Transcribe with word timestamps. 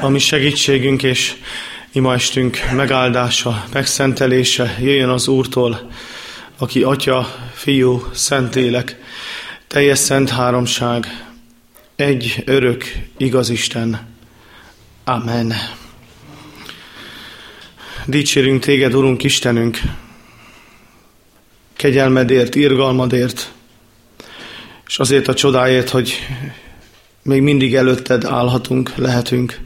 a 0.00 0.08
mi 0.08 0.18
segítségünk 0.18 1.02
és 1.02 1.34
imaestünk 1.92 2.58
megáldása, 2.72 3.64
megszentelése 3.72 4.76
jöjjön 4.80 5.08
az 5.08 5.28
Úrtól, 5.28 5.90
aki 6.58 6.82
Atya, 6.82 7.34
Fiú, 7.54 8.04
Szentélek, 8.12 8.96
teljes 9.66 9.98
szent 9.98 10.30
háromság, 10.30 11.26
egy 11.96 12.42
örök, 12.46 12.84
igaz 13.16 13.48
Isten. 13.48 14.06
Amen. 15.04 15.52
Dicsérünk 18.06 18.64
téged, 18.64 18.94
Urunk 18.94 19.22
Istenünk, 19.22 19.80
kegyelmedért, 21.76 22.54
irgalmadért, 22.54 23.52
és 24.86 24.98
azért 24.98 25.28
a 25.28 25.34
csodáért, 25.34 25.88
hogy 25.88 26.26
még 27.22 27.42
mindig 27.42 27.74
előtted 27.74 28.24
állhatunk, 28.24 28.92
lehetünk. 28.96 29.65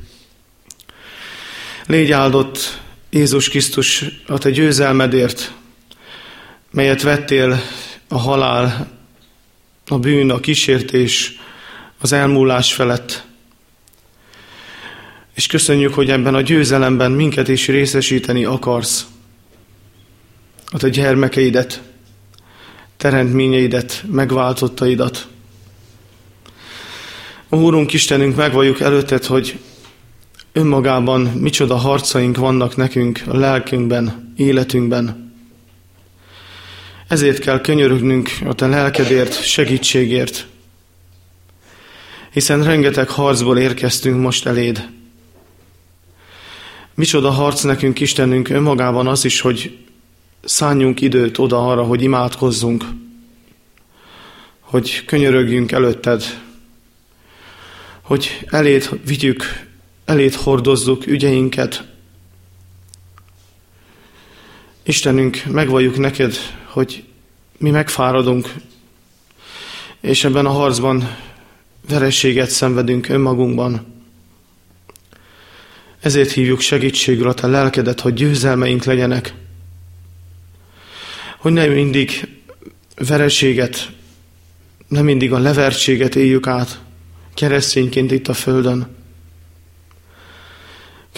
Légy 1.90 2.12
áldott 2.12 2.80
Jézus 3.10 3.48
Krisztus 3.48 4.04
a 4.26 4.38
te 4.38 4.50
győzelmedért, 4.50 5.52
melyet 6.70 7.02
vettél 7.02 7.62
a 8.08 8.18
halál, 8.18 8.90
a 9.86 9.98
bűn, 9.98 10.30
a 10.30 10.40
kísértés, 10.40 11.38
az 12.00 12.12
elmúlás 12.12 12.72
felett. 12.72 13.24
És 15.34 15.46
köszönjük, 15.46 15.94
hogy 15.94 16.10
ebben 16.10 16.34
a 16.34 16.40
győzelemben 16.40 17.12
minket 17.12 17.48
is 17.48 17.66
részesíteni 17.66 18.44
akarsz. 18.44 19.06
A 20.66 20.78
te 20.78 20.88
gyermekeidet, 20.88 21.82
teremtményeidet, 22.96 24.04
megváltottaidat. 24.10 25.26
Úrunk 27.48 27.92
Istenünk, 27.92 28.36
megvalljuk 28.36 28.80
előtted, 28.80 29.24
hogy 29.24 29.58
önmagában 30.52 31.20
micsoda 31.20 31.76
harcaink 31.76 32.36
vannak 32.36 32.76
nekünk 32.76 33.22
a 33.26 33.36
lelkünkben, 33.36 34.32
életünkben. 34.36 35.32
Ezért 37.08 37.38
kell 37.38 37.60
könyörögnünk 37.60 38.30
a 38.46 38.54
te 38.54 38.66
lelkedért, 38.66 39.44
segítségért, 39.44 40.46
hiszen 42.32 42.64
rengeteg 42.64 43.08
harcból 43.08 43.58
érkeztünk 43.58 44.20
most 44.20 44.46
eléd. 44.46 44.88
Micsoda 46.94 47.30
harc 47.30 47.62
nekünk, 47.62 48.00
Istenünk, 48.00 48.48
önmagában 48.48 49.06
az 49.06 49.24
is, 49.24 49.40
hogy 49.40 49.78
szálljunk 50.44 51.00
időt 51.00 51.38
oda 51.38 51.68
arra, 51.68 51.82
hogy 51.82 52.02
imádkozzunk, 52.02 52.84
hogy 54.60 55.04
könyörögjünk 55.04 55.72
előtted, 55.72 56.22
hogy 58.02 58.46
eléd 58.46 59.00
vigyük, 59.06 59.68
eléd 60.10 60.34
hordozzuk 60.34 61.06
ügyeinket. 61.06 61.84
Istenünk, 64.82 65.44
megvalljuk 65.44 65.98
neked, 65.98 66.34
hogy 66.64 67.04
mi 67.58 67.70
megfáradunk, 67.70 68.54
és 70.00 70.24
ebben 70.24 70.46
a 70.46 70.50
harcban 70.50 71.16
vereséget 71.88 72.50
szenvedünk 72.50 73.08
önmagunkban. 73.08 73.86
Ezért 76.00 76.30
hívjuk 76.30 76.60
segítségül 76.60 77.28
a 77.28 77.34
te 77.34 77.46
lelkedet, 77.46 78.00
hogy 78.00 78.14
győzelmeink 78.14 78.84
legyenek. 78.84 79.34
Hogy 81.38 81.52
nem 81.52 81.70
mindig 81.70 82.28
vereséget, 82.96 83.90
nem 84.88 85.04
mindig 85.04 85.32
a 85.32 85.38
levertséget 85.38 86.14
éljük 86.14 86.46
át, 86.46 86.80
keresztényként 87.34 88.10
itt 88.10 88.28
a 88.28 88.34
Földön. 88.34 88.98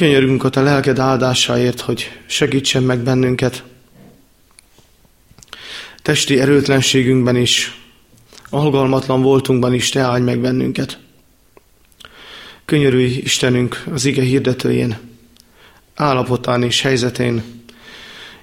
Könyörgünk 0.02 0.44
a 0.44 0.48
te 0.48 0.60
lelked 0.60 0.98
áldásáért, 0.98 1.80
hogy 1.80 2.10
segítsen 2.26 2.82
meg 2.82 2.98
bennünket. 2.98 3.64
Testi 6.02 6.40
erőtlenségünkben 6.40 7.36
is, 7.36 7.80
algalmatlan 8.50 9.22
voltunkban 9.22 9.74
is 9.74 9.88
te 9.88 10.00
áldj 10.00 10.24
meg 10.24 10.40
bennünket. 10.40 10.98
Könyörülj 12.64 13.04
Istenünk 13.04 13.84
az 13.92 14.04
ige 14.04 14.22
hirdetőjén, 14.22 14.98
állapotán 15.94 16.62
és 16.62 16.80
helyzetén, 16.80 17.42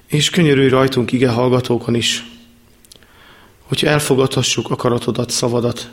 és 0.06 0.30
könyörülj 0.30 0.68
rajtunk 0.68 1.12
ige 1.12 1.28
hallgatókon 1.28 1.94
is, 1.94 2.24
hogy 3.62 3.84
elfogadhassuk 3.84 4.70
akaratodat, 4.70 5.30
szavadat, 5.30 5.90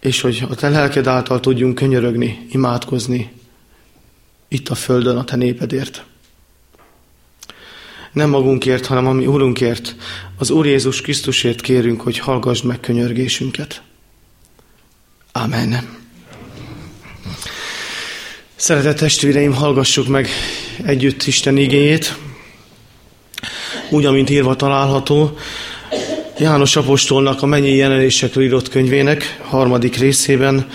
és 0.00 0.20
hogy 0.20 0.44
a 0.48 0.54
te 0.54 0.68
lelked 0.68 1.06
által 1.06 1.40
tudjunk 1.40 1.74
könyörögni, 1.74 2.46
imádkozni 2.50 3.40
itt 4.52 4.68
a 4.68 4.74
földön 4.74 5.16
a 5.16 5.24
te 5.24 5.36
népedért. 5.36 6.04
Nem 8.12 8.30
magunkért, 8.30 8.86
hanem 8.86 9.06
a 9.06 9.12
mi 9.12 9.26
Úrunkért, 9.26 9.96
az 10.38 10.50
Úr 10.50 10.66
Jézus 10.66 11.00
Krisztusért 11.00 11.60
kérünk, 11.60 12.00
hogy 12.00 12.18
hallgassd 12.18 12.64
meg 12.64 12.80
könyörgésünket. 12.80 13.82
Amen. 15.32 15.98
Szeretett 18.56 18.96
testvéreim, 18.96 19.52
hallgassuk 19.54 20.08
meg 20.08 20.28
együtt 20.84 21.26
Isten 21.26 21.56
igényét, 21.56 22.16
úgy, 23.90 24.04
amint 24.04 24.30
írva 24.30 24.56
található, 24.56 25.36
János 26.38 26.76
Apostolnak 26.76 27.42
a 27.42 27.46
mennyi 27.46 27.74
jelenésekről 27.74 28.44
írott 28.44 28.68
könyvének 28.68 29.38
harmadik 29.42 29.96
részében, 29.96 30.68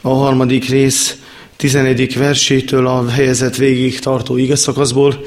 a 0.00 0.08
harmadik 0.08 0.68
rész 0.68 1.21
11. 1.62 2.16
versétől 2.16 2.86
a 2.86 3.08
helyezet 3.08 3.56
végig 3.56 3.98
tartó 3.98 4.36
ige 4.36 4.56
szakaszból. 4.56 5.24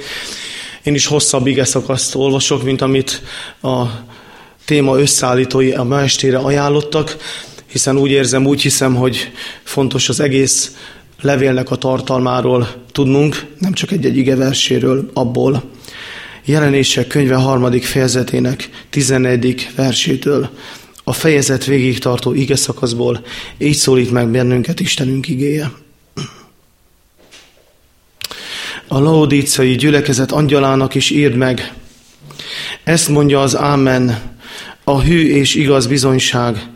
Én 0.84 0.94
is 0.94 1.06
hosszabb 1.06 1.47
ige 1.47 1.66
szakaszt 1.66 2.16
olvasok, 2.16 2.63
mint 2.63 2.81
amit 2.81 3.22
a 3.62 3.84
téma 4.66 5.00
összeállítói 5.00 5.72
a 5.72 5.84
ma 5.84 6.01
estére 6.01 6.38
ajánlottak, 6.38 7.18
hiszen 7.68 7.97
úgy 7.97 8.12
érzem, 8.12 8.45
úgy 8.45 8.62
hiszem, 8.62 8.95
hogy 8.95 9.31
fontos 9.63 10.09
az 10.09 10.19
egész 10.19 10.75
levélnek 11.22 11.72
a 11.72 11.75
tartalmáról 11.75 12.68
tudnunk, 12.91 13.45
nem 13.59 13.74
csak 13.74 13.91
egy-egy 13.91 14.18
ige 14.18 14.35
verséről 14.35 15.09
abból. 15.13 15.63
Jelenések 16.45 17.07
könyve 17.07 17.35
harmadik 17.35 17.84
fejezetének 17.84 18.69
11. 18.90 19.69
versétől 19.75 20.50
a 21.03 21.13
fejezet 21.13 21.66
végig 21.66 22.00
tartó 22.00 22.34
ige 22.34 22.56
szakaszból 22.56 23.25
így 23.57 23.75
szólít 23.75 24.12
meg 24.12 24.29
bennünket 24.29 24.79
Istenünk 24.79 25.28
igéje. 25.28 25.72
A 28.95 29.00
laodícai 29.00 29.75
gyülekezet 29.75 30.31
angyalának 30.31 30.95
is 30.95 31.09
írd 31.09 31.35
meg. 31.35 31.73
Ezt 32.83 33.09
mondja 33.09 33.41
az 33.41 33.57
Ámen, 33.57 34.33
a 34.83 35.01
hű 35.01 35.29
és 35.29 35.56
igaz 35.56 35.88
bizonyság, 35.88 36.69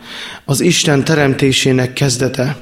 az 0.45 0.59
Isten 0.59 1.03
teremtésének 1.03 1.93
kezdete. 1.93 2.57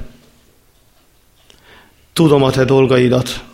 Tudom 2.12 2.42
a 2.42 2.50
te 2.50 2.64
dolgaidat, 2.64 3.44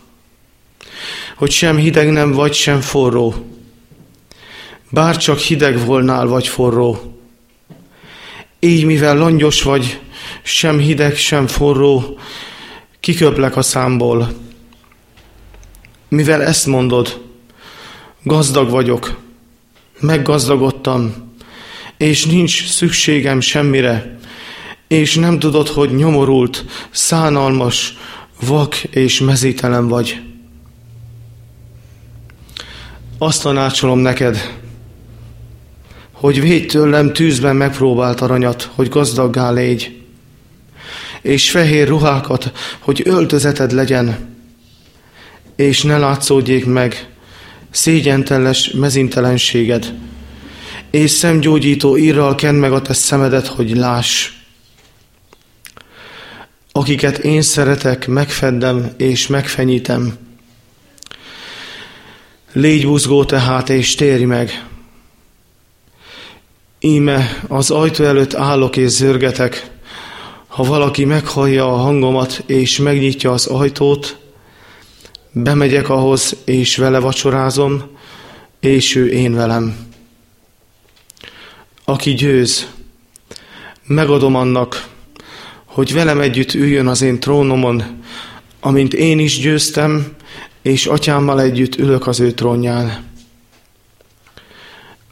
hogy 1.36 1.50
sem 1.50 1.76
hideg 1.76 2.10
nem 2.10 2.32
vagy, 2.32 2.52
sem 2.52 2.80
forró. 2.80 3.34
Bár 4.90 5.16
csak 5.16 5.38
hideg 5.38 5.84
volnál, 5.84 6.26
vagy 6.26 6.48
forró. 6.48 7.18
Így, 8.60 8.84
mivel 8.84 9.16
langyos 9.16 9.62
vagy, 9.62 10.00
sem 10.42 10.78
hideg, 10.78 11.16
sem 11.16 11.46
forró, 11.46 12.18
kiköplek 13.00 13.56
a 13.56 13.62
számból. 13.62 14.43
Mivel 16.14 16.42
ezt 16.42 16.66
mondod, 16.66 17.20
gazdag 18.22 18.70
vagyok, 18.70 19.20
meggazdagodtam, 20.00 21.32
és 21.96 22.26
nincs 22.26 22.68
szükségem 22.68 23.40
semmire, 23.40 24.18
és 24.88 25.14
nem 25.14 25.38
tudod, 25.38 25.68
hogy 25.68 25.94
nyomorult, 25.94 26.64
szánalmas, 26.90 27.96
vak 28.46 28.82
és 28.82 29.20
mezítelen 29.20 29.88
vagy. 29.88 30.20
Azt 33.18 33.42
tanácsolom 33.42 33.98
neked, 33.98 34.58
hogy 36.12 36.40
védj 36.40 36.66
tőlem 36.66 37.12
tűzben 37.12 37.56
megpróbált 37.56 38.20
aranyat, 38.20 38.70
hogy 38.74 38.88
gazdaggá 38.88 39.50
légy, 39.50 40.02
és 41.22 41.50
fehér 41.50 41.88
ruhákat, 41.88 42.52
hogy 42.78 43.02
öltözeted 43.04 43.72
legyen, 43.72 44.33
és 45.56 45.82
ne 45.82 45.98
látszódjék 45.98 46.66
meg 46.66 47.08
szégyentelles 47.70 48.70
mezintelenséged, 48.70 49.94
és 50.90 51.10
szemgyógyító 51.10 51.96
írral 51.96 52.34
kend 52.34 52.58
meg 52.58 52.72
a 52.72 52.82
te 52.82 52.92
szemedet, 52.92 53.46
hogy 53.46 53.76
láss. 53.76 54.30
Akiket 56.72 57.18
én 57.18 57.42
szeretek, 57.42 58.06
megfeddem 58.06 58.92
és 58.96 59.26
megfenyítem. 59.26 60.16
Légy 62.52 62.86
buzgó 62.86 63.24
tehát, 63.24 63.68
és 63.68 63.94
térj 63.94 64.24
meg. 64.24 64.66
Íme 66.80 67.42
az 67.48 67.70
ajtó 67.70 68.04
előtt 68.04 68.34
állok 68.34 68.76
és 68.76 68.88
zörgetek. 68.88 69.72
ha 70.46 70.62
valaki 70.62 71.04
meghallja 71.04 71.72
a 71.72 71.76
hangomat 71.76 72.42
és 72.46 72.78
megnyitja 72.78 73.32
az 73.32 73.46
ajtót, 73.46 74.23
bemegyek 75.34 75.88
ahhoz, 75.88 76.36
és 76.44 76.76
vele 76.76 76.98
vacsorázom, 76.98 77.82
és 78.60 78.94
ő 78.94 79.08
én 79.08 79.34
velem. 79.34 79.76
Aki 81.84 82.14
győz, 82.14 82.68
megadom 83.86 84.34
annak, 84.34 84.88
hogy 85.64 85.92
velem 85.92 86.20
együtt 86.20 86.54
üljön 86.54 86.86
az 86.86 87.02
én 87.02 87.20
trónomon, 87.20 88.02
amint 88.60 88.94
én 88.94 89.18
is 89.18 89.38
győztem, 89.38 90.14
és 90.62 90.86
atyámmal 90.86 91.40
együtt 91.40 91.76
ülök 91.76 92.06
az 92.06 92.20
ő 92.20 92.32
trónján. 92.32 93.04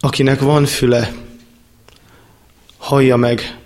Akinek 0.01 0.41
van 0.41 0.67
füle, 0.67 1.13
hallja 2.77 3.17
meg, 3.17 3.59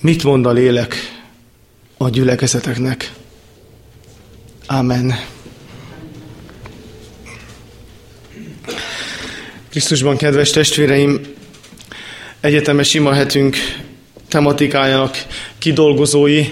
mit 0.00 0.24
mond 0.24 0.46
a 0.46 0.52
lélek 0.52 0.96
a 1.96 2.08
gyülekezeteknek. 2.08 3.21
Amen. 4.72 5.18
Krisztusban, 9.70 10.16
kedves 10.16 10.50
testvéreim, 10.50 11.20
egyetemes 12.40 12.94
imahetünk 12.94 13.56
tematikájának 14.28 15.26
kidolgozói 15.58 16.44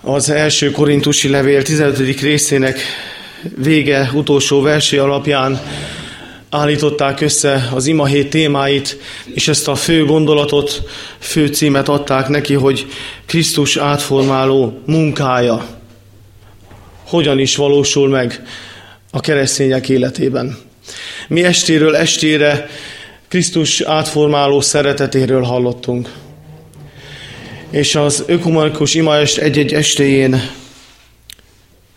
az 0.00 0.30
első 0.30 0.70
korintusi 0.70 1.28
levél 1.28 1.62
15. 1.62 2.20
részének 2.20 2.78
vége 3.56 4.10
utolsó 4.14 4.60
versé 4.60 4.96
alapján 4.96 5.60
állították 6.50 7.20
össze 7.20 7.68
az 7.74 7.86
imahét 7.86 8.30
témáit, 8.30 8.98
és 9.24 9.48
ezt 9.48 9.68
a 9.68 9.74
fő 9.74 10.04
gondolatot, 10.04 10.82
fő 11.18 11.46
címet 11.46 11.88
adták 11.88 12.28
neki, 12.28 12.54
hogy 12.54 12.86
Krisztus 13.26 13.76
átformáló 13.76 14.82
munkája 14.86 15.82
hogyan 17.04 17.38
is 17.38 17.56
valósul 17.56 18.08
meg 18.08 18.42
a 19.10 19.20
keresztények 19.20 19.88
életében. 19.88 20.58
Mi 21.28 21.44
estéről 21.44 21.96
estére 21.96 22.68
Krisztus 23.28 23.80
átformáló 23.80 24.60
szeretetéről 24.60 25.42
hallottunk. 25.42 26.12
És 27.70 27.94
az 27.94 28.24
ökumenikus 28.26 28.94
imaest 28.94 29.38
egy-egy 29.38 29.72
estéjén 29.72 30.50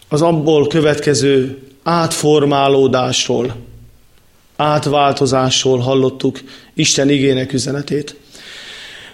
az 0.07 0.21
abból 0.21 0.67
következő 0.67 1.57
átformálódásról, 1.83 3.55
átváltozásról 4.55 5.79
hallottuk 5.79 6.39
Isten 6.73 7.09
igének 7.09 7.53
üzenetét. 7.53 8.15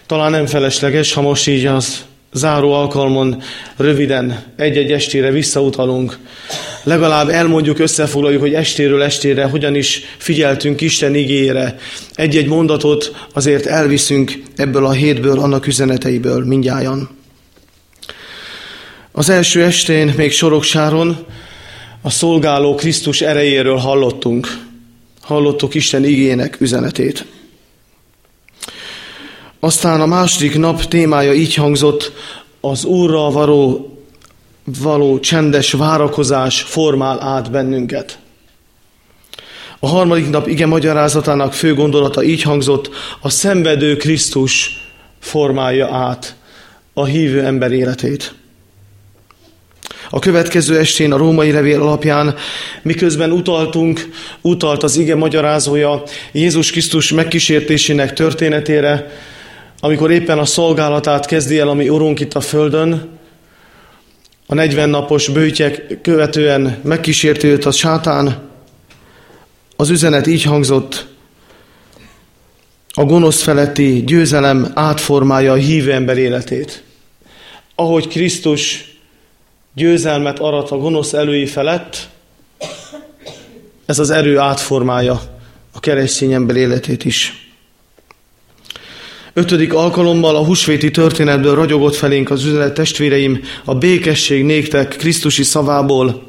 Talán 0.06 0.32
nem 0.32 0.46
felesleges, 0.46 1.14
ha 1.14 1.22
most 1.22 1.48
így 1.48 1.66
az 1.66 2.06
záró 2.34 2.72
alkalmon 2.72 3.42
röviden 3.78 4.44
egy-egy 4.56 4.92
estére 4.92 5.32
visszautalunk. 5.32 6.18
Legalább 6.84 7.30
elmondjuk, 7.30 7.80
összefoglaljuk, 7.80 8.42
hogy 8.42 8.54
estéről 8.54 9.04
estére 9.04 9.44
hogyan 9.46 9.76
is 9.76 10.02
figyeltünk 10.18 10.82
Isten 10.82 11.16
igére. 11.16 11.76
Egy-egy 12.14 12.48
mondatot 12.48 13.28
azért 13.34 13.66
elviszünk 13.66 14.42
ebből 14.56 14.86
a 14.86 14.92
hétből, 14.92 15.40
annak 15.40 15.68
üzeneteiből 15.68 16.46
mindjájan. 16.46 17.10
Az 19.12 19.30
első 19.30 19.64
estén, 19.64 20.14
még 20.18 20.32
Soroksáron, 20.32 21.26
a 22.02 22.10
szolgáló 22.10 22.76
Krisztus 22.76 23.22
erejéről 23.22 23.78
hallottunk. 23.78 24.48
Hallottuk 25.22 25.74
Isten 25.74 26.06
igének 26.06 26.62
üzenetét. 26.62 27.26
Aztán 29.64 30.02
a 30.02 30.06
második 30.06 30.58
nap 30.58 30.84
témája 30.84 31.34
így 31.34 31.56
hangzott, 31.56 32.12
az 32.62 32.84
Úrral 32.86 33.32
való, 33.32 33.94
való 34.64 35.20
csendes 35.20 35.72
várakozás 35.72 36.62
formál 36.62 37.22
át 37.22 37.52
bennünket. 37.52 38.20
A 39.80 39.88
harmadik 39.88 40.30
nap 40.30 40.48
ige 40.48 40.66
magyarázatának 40.66 41.54
fő 41.54 41.74
gondolata 41.74 42.24
így 42.24 42.42
hangzott, 42.42 42.90
a 43.22 43.30
szenvedő 43.30 43.96
Krisztus 43.96 44.82
formálja 45.20 45.88
át 45.94 46.36
a 46.94 47.06
hívő 47.06 47.46
ember 47.46 47.72
életét. 47.72 48.34
A 50.10 50.20
következő 50.20 50.78
estén 50.78 51.12
a 51.12 51.18
római 51.18 51.52
levél 51.52 51.82
alapján, 51.82 52.36
miközben 52.82 53.32
utaltunk, 53.32 54.10
utalt 54.42 54.84
az 54.84 54.98
ige 54.98 55.16
magyarázója 55.16 56.04
Jézus 56.32 56.72
Krisztus 56.72 57.12
megkísértésének 57.12 58.14
történetére, 58.14 59.12
amikor 59.86 60.12
éppen 60.12 60.40
a 60.40 60.46
szolgálatát 60.46 61.26
kezdi 61.26 61.60
el 61.60 61.68
a 61.68 61.74
mi 61.74 61.90
Urunk 61.90 62.20
itt 62.20 62.34
a 62.34 62.42
földön, 62.42 63.10
a 64.46 64.54
40 64.54 64.90
napos 64.90 65.30
bőtyek 65.30 66.00
követően 66.02 66.80
megkísérti 66.84 67.48
őt 67.48 67.66
a 67.66 67.72
sátán, 67.72 68.50
az 69.76 69.90
üzenet 69.90 70.28
így 70.28 70.44
hangzott, 70.44 71.08
a 72.94 73.04
gonosz 73.04 73.42
feletti 73.42 74.04
győzelem 74.06 74.72
átformálja 74.74 75.52
a 75.52 75.56
hívő 75.56 75.92
ember 75.92 76.18
életét. 76.18 76.84
Ahogy 77.76 78.08
Krisztus 78.08 78.96
győzelmet 79.74 80.40
arat 80.40 80.72
a 80.72 80.78
gonosz 80.78 81.14
elői 81.14 81.46
felett, 81.46 82.10
ez 83.86 84.00
az 84.00 84.10
erő 84.10 84.38
átformálja 84.38 85.22
a 85.72 85.80
keresztény 85.80 86.34
ember 86.34 86.56
életét 86.56 87.06
is. 87.06 87.43
Ötödik 89.34 89.74
alkalommal 89.74 90.36
a 90.36 90.46
husvéti 90.46 90.92
történetből 90.92 91.56
ragyogott 91.56 91.96
felénk 91.96 92.30
az 92.30 92.46
üzenet 92.46 92.74
testvéreim, 92.74 93.40
a 93.66 93.76
békesség 93.76 94.44
néktek 94.44 94.96
Krisztusi 94.96 95.44
szavából, 95.44 96.24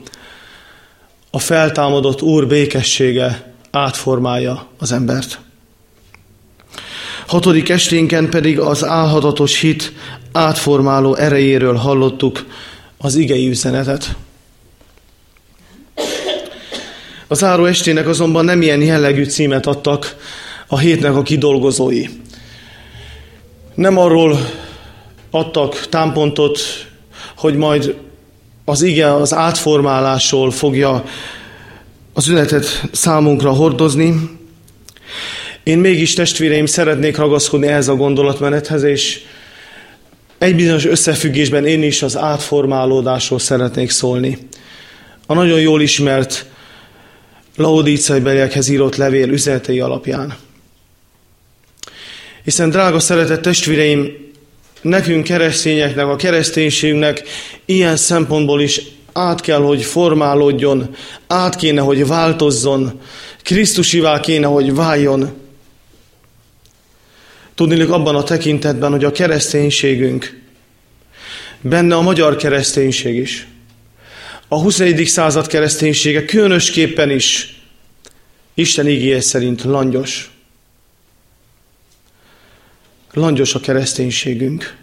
a 1.31 1.39
feltámadott 1.39 2.23
Úr 2.23 2.47
békessége 2.47 3.55
átformálja 3.71 4.67
az 4.79 4.93
embert. 4.93 5.39
Hatodik 7.27 7.69
esténken 7.69 8.31
pedig 8.31 8.59
az 8.59 8.85
álhatatos 8.85 9.61
hit 9.61 9.93
átformáló 10.33 11.15
erejéről 11.15 11.75
hallottuk 11.75 12.47
az 12.99 13.15
igei 13.15 13.49
üzenetet. 13.49 14.17
Az 17.29 17.39
záró 17.39 17.65
estének 17.65 18.09
azonban 18.09 18.45
nem 18.45 18.63
ilyen 18.63 18.83
jellegű 18.83 19.25
címet 19.25 19.67
adtak 19.67 20.17
a 20.67 20.79
hétnek 20.79 21.15
a 21.15 21.23
kidolgozói. 21.23 22.07
Nem 23.75 23.99
arról 23.99 24.39
adtak 25.31 25.87
támpontot, 25.89 26.59
hogy 27.37 27.57
majd 27.57 27.97
az 28.65 28.83
ige 28.83 29.15
az 29.15 29.35
átformálásról 29.35 30.51
fogja 30.51 31.05
az 32.13 32.29
üzenetet 32.29 32.83
számunkra 32.93 33.51
hordozni. 33.51 34.31
Én 35.63 35.79
mégis 35.79 36.15
testvéreim 36.15 36.67
szeretnék 36.67 37.17
ragaszkodni 37.17 37.67
ehhez 37.67 37.89
a 37.89 37.95
gondolatmenethez, 37.95 38.83
és 38.83 39.21
egy 40.39 40.55
bizonyos 40.55 40.87
összefüggésben 40.87 41.67
én 41.67 41.83
is 41.83 42.03
az 42.03 42.17
átformálódásról 42.17 43.39
szeretnék 43.39 43.91
szólni. 43.91 44.39
A 45.27 45.35
nagyon 45.35 45.61
jól 45.61 45.83
ismert 45.83 46.47
laodícai 47.57 48.21
beliekhez 48.21 48.69
írott 48.69 48.97
levél 48.97 49.29
üzenetei 49.29 49.81
alapján. 49.81 50.35
Hiszen, 52.45 52.71
drága 52.71 53.01
szeretett 53.01 53.43
testvéreim, 53.43 54.33
nekünk 54.83 55.25
keresztényeknek, 55.25 56.07
a 56.07 56.17
kereszténységünknek 56.17 57.23
ilyen 57.65 57.97
szempontból 57.97 58.61
is 58.61 58.81
át 59.13 59.41
kell, 59.41 59.61
hogy 59.61 59.83
formálódjon, 59.83 60.97
át 61.27 61.57
kéne, 61.57 61.81
hogy 61.81 62.07
változzon, 62.07 63.01
Krisztusivá 63.43 64.21
kéne, 64.21 64.47
hogy 64.47 64.75
váljon. 64.75 65.33
Tudnilik 67.55 67.91
abban 67.91 68.17
a 68.17 68.23
tekintetben, 68.23 68.91
hogy 68.91 69.05
a 69.05 69.13
kereszténységünk, 69.13 70.41
benne 71.61 71.95
a 71.95 72.01
magyar 72.01 72.37
kereszténység 72.37 73.17
is, 73.17 73.47
a 74.49 74.61
21. 74.61 75.07
század 75.07 75.47
kereszténysége 75.47 76.25
különösképpen 76.25 77.11
is 77.11 77.59
Isten 78.55 78.89
ígéje 78.89 79.21
szerint 79.21 79.63
langyos. 79.63 80.34
Langyos 83.15 83.55
a 83.55 83.61
kereszténységünk. 83.61 84.77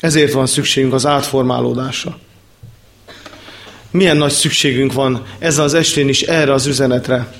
Ezért 0.00 0.32
van 0.32 0.46
szükségünk 0.46 0.92
az 0.92 1.06
átformálódásra. 1.06 2.18
Milyen 3.90 4.16
nagy 4.16 4.32
szükségünk 4.32 4.92
van 4.92 5.26
ezzel 5.38 5.64
az 5.64 5.74
estén 5.74 6.08
is 6.08 6.22
erre 6.22 6.52
az 6.52 6.66
üzenetre. 6.66 7.32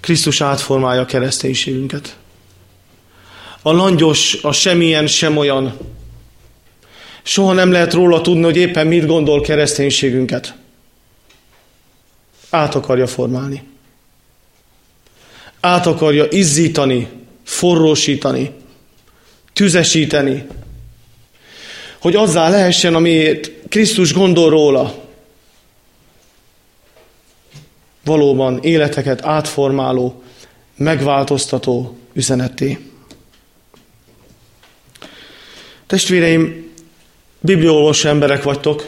Krisztus 0.00 0.40
átformálja 0.40 1.00
a 1.00 1.06
kereszténységünket. 1.06 2.16
A 3.62 3.72
langyos, 3.72 4.38
a 4.42 4.52
semmilyen 4.52 5.06
sem 5.06 5.36
olyan. 5.36 5.76
Soha 7.22 7.52
nem 7.52 7.72
lehet 7.72 7.92
róla 7.92 8.20
tudni, 8.20 8.42
hogy 8.42 8.56
éppen 8.56 8.86
mit 8.86 9.06
gondol 9.06 9.40
kereszténységünket. 9.40 10.54
Át 12.50 12.74
akarja 12.74 13.06
formálni 13.06 13.62
át 15.60 15.86
akarja 15.86 16.26
izzítani, 16.30 17.08
forrósítani, 17.44 18.50
tüzesíteni, 19.52 20.46
hogy 22.00 22.16
azzá 22.16 22.48
lehessen, 22.48 22.94
amiért 22.94 23.50
Krisztus 23.68 24.12
gondol 24.12 24.50
róla. 24.50 25.06
Valóban 28.04 28.62
életeket 28.62 29.24
átformáló, 29.24 30.22
megváltoztató 30.76 31.98
üzeneté. 32.12 32.78
Testvéreim, 35.86 36.72
bibliolvasó 37.40 38.08
emberek 38.08 38.42
vagytok, 38.42 38.86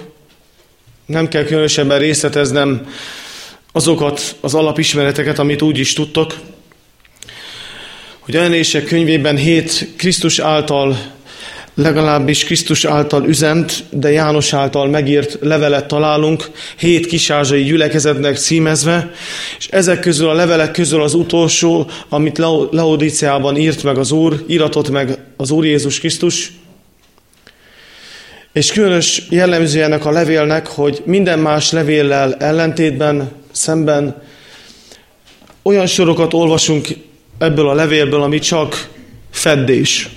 nem 1.07 1.29
kell 1.29 1.45
különösebben 1.45 1.99
részleteznem 1.99 2.89
azokat 3.73 4.37
az 4.41 4.55
alapismereteket, 4.55 5.39
amit 5.39 5.63
úgy 5.63 5.79
is 5.79 5.93
tudtok, 5.93 6.35
hogy 8.31 8.39
a 8.39 8.43
jelenések 8.43 8.85
könyvében 8.85 9.37
hét 9.37 9.89
Krisztus 9.97 10.39
által, 10.39 10.99
legalábbis 11.75 12.45
Krisztus 12.45 12.85
által 12.85 13.27
üzent, 13.27 13.85
de 13.91 14.11
János 14.11 14.53
által 14.53 14.89
megírt 14.89 15.39
levelet 15.41 15.87
találunk, 15.87 16.51
hét 16.79 17.07
kisázsai 17.07 17.63
gyülekezetnek 17.63 18.37
címezve, 18.37 19.11
és 19.59 19.69
ezek 19.69 20.01
közül 20.01 20.29
a 20.29 20.33
levelek 20.33 20.71
közül 20.71 21.03
az 21.03 21.15
utolsó, 21.15 21.91
amit 22.09 22.39
Laodiciában 22.71 23.57
írt 23.57 23.83
meg 23.83 23.99
az 23.99 24.11
Úr, 24.11 24.45
iratott 24.47 24.91
meg 24.91 25.19
az 25.37 25.51
Úr 25.51 25.65
Jézus 25.65 25.99
Krisztus, 25.99 26.53
és 28.53 28.73
különös 28.73 29.23
jellemző 29.31 29.83
ennek 29.83 30.05
a 30.05 30.11
levélnek, 30.11 30.67
hogy 30.67 31.03
minden 31.05 31.39
más 31.39 31.71
levéllel 31.71 32.35
ellentétben, 32.35 33.31
szemben 33.53 34.23
olyan 35.63 35.87
sorokat 35.87 36.35
olvasunk 36.35 36.89
ebből 37.41 37.69
a 37.69 37.75
levélből, 37.75 38.23
ami 38.23 38.39
csak 38.39 38.89
feddés. 39.31 40.09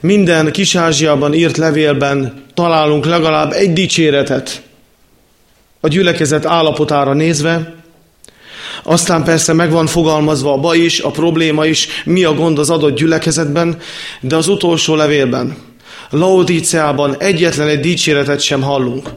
Minden 0.00 0.52
Kis-Ázsiában 0.52 1.34
írt 1.34 1.56
levélben 1.56 2.44
találunk 2.54 3.04
legalább 3.04 3.52
egy 3.52 3.72
dicséretet 3.72 4.62
a 5.80 5.88
gyülekezet 5.88 6.46
állapotára 6.46 7.12
nézve, 7.12 7.74
aztán 8.82 9.24
persze 9.24 9.52
meg 9.52 9.70
van 9.70 9.86
fogalmazva 9.86 10.52
a 10.52 10.58
baj 10.58 10.78
is, 10.78 11.00
a 11.00 11.10
probléma 11.10 11.66
is, 11.66 11.88
mi 12.04 12.24
a 12.24 12.34
gond 12.34 12.58
az 12.58 12.70
adott 12.70 12.96
gyülekezetben, 12.96 13.78
de 14.20 14.36
az 14.36 14.48
utolsó 14.48 14.94
levélben, 14.94 15.56
Laodíceában 16.10 17.16
egyetlen 17.18 17.68
egy 17.68 17.80
dicséretet 17.80 18.40
sem 18.40 18.62
hallunk. 18.62 19.08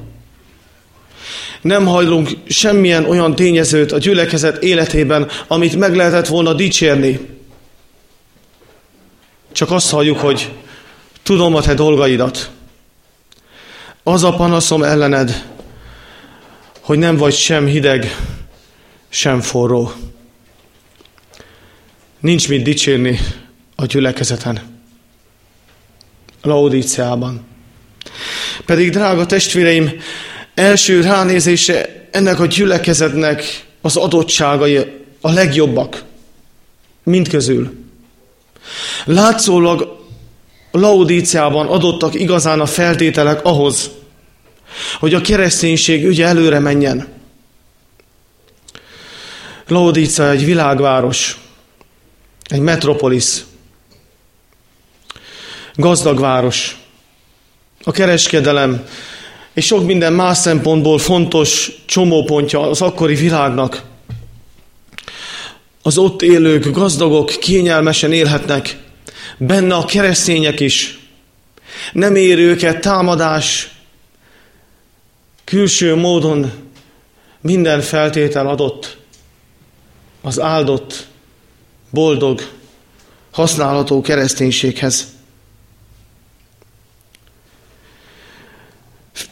Nem 1.65 1.85
hallunk 1.85 2.29
semmilyen 2.47 3.05
olyan 3.05 3.35
tényezőt 3.35 3.91
a 3.91 3.97
gyülekezet 3.97 4.63
életében, 4.63 5.29
amit 5.47 5.75
meg 5.75 5.95
lehetett 5.95 6.27
volna 6.27 6.53
dicsérni. 6.53 7.19
Csak 9.51 9.71
azt 9.71 9.89
halljuk, 9.89 10.17
hogy 10.17 10.51
tudom 11.23 11.55
a 11.55 11.61
te 11.61 11.73
dolgaidat. 11.73 12.49
Az 14.03 14.23
a 14.23 14.35
panaszom 14.35 14.83
ellened, 14.83 15.45
hogy 16.81 16.97
nem 16.97 17.17
vagy 17.17 17.33
sem 17.33 17.65
hideg, 17.65 18.15
sem 19.09 19.41
forró. 19.41 19.91
Nincs 22.19 22.49
mit 22.49 22.63
dicsérni 22.63 23.19
a 23.75 23.85
gyülekezeten. 23.85 24.81
Laodíceában. 26.41 27.45
Pedig, 28.65 28.89
drága 28.89 29.25
testvéreim, 29.25 29.91
első 30.55 31.01
ránézése 31.01 32.07
ennek 32.11 32.39
a 32.39 32.45
gyülekezetnek 32.45 33.65
az 33.81 33.95
adottságai 33.95 34.77
a 35.21 35.31
legjobbak, 35.31 36.03
mindközül. 37.03 37.73
Látszólag 39.05 40.03
Laodíciában 40.71 41.67
adottak 41.67 42.13
igazán 42.13 42.59
a 42.59 42.65
feltételek 42.65 43.43
ahhoz, 43.43 43.89
hogy 44.99 45.13
a 45.13 45.21
kereszténység 45.21 46.05
ügye 46.05 46.25
előre 46.25 46.59
menjen. 46.59 47.07
Laodícia 49.67 50.29
egy 50.29 50.45
világváros, 50.45 51.37
egy 52.43 52.59
metropolis, 52.59 53.43
gazdag 55.75 56.19
város, 56.19 56.77
a 57.83 57.91
kereskedelem 57.91 58.87
és 59.55 59.65
sok 59.65 59.85
minden 59.85 60.13
más 60.13 60.37
szempontból 60.37 60.99
fontos 60.99 61.71
csomópontja 61.85 62.69
az 62.69 62.81
akkori 62.81 63.15
világnak. 63.15 63.83
Az 65.81 65.97
ott 65.97 66.21
élők 66.21 66.71
gazdagok 66.71 67.25
kényelmesen 67.25 68.11
élhetnek, 68.11 68.77
benne 69.37 69.75
a 69.75 69.85
keresztények 69.85 70.59
is. 70.59 70.99
Nem 71.93 72.15
ér 72.15 72.37
őket 72.37 72.81
támadás, 72.81 73.75
külső 75.43 75.95
módon 75.95 76.51
minden 77.41 77.81
feltétel 77.81 78.47
adott 78.47 78.97
az 80.21 80.39
áldott, 80.39 81.07
boldog, 81.89 82.41
használható 83.31 84.01
kereszténységhez. 84.01 85.14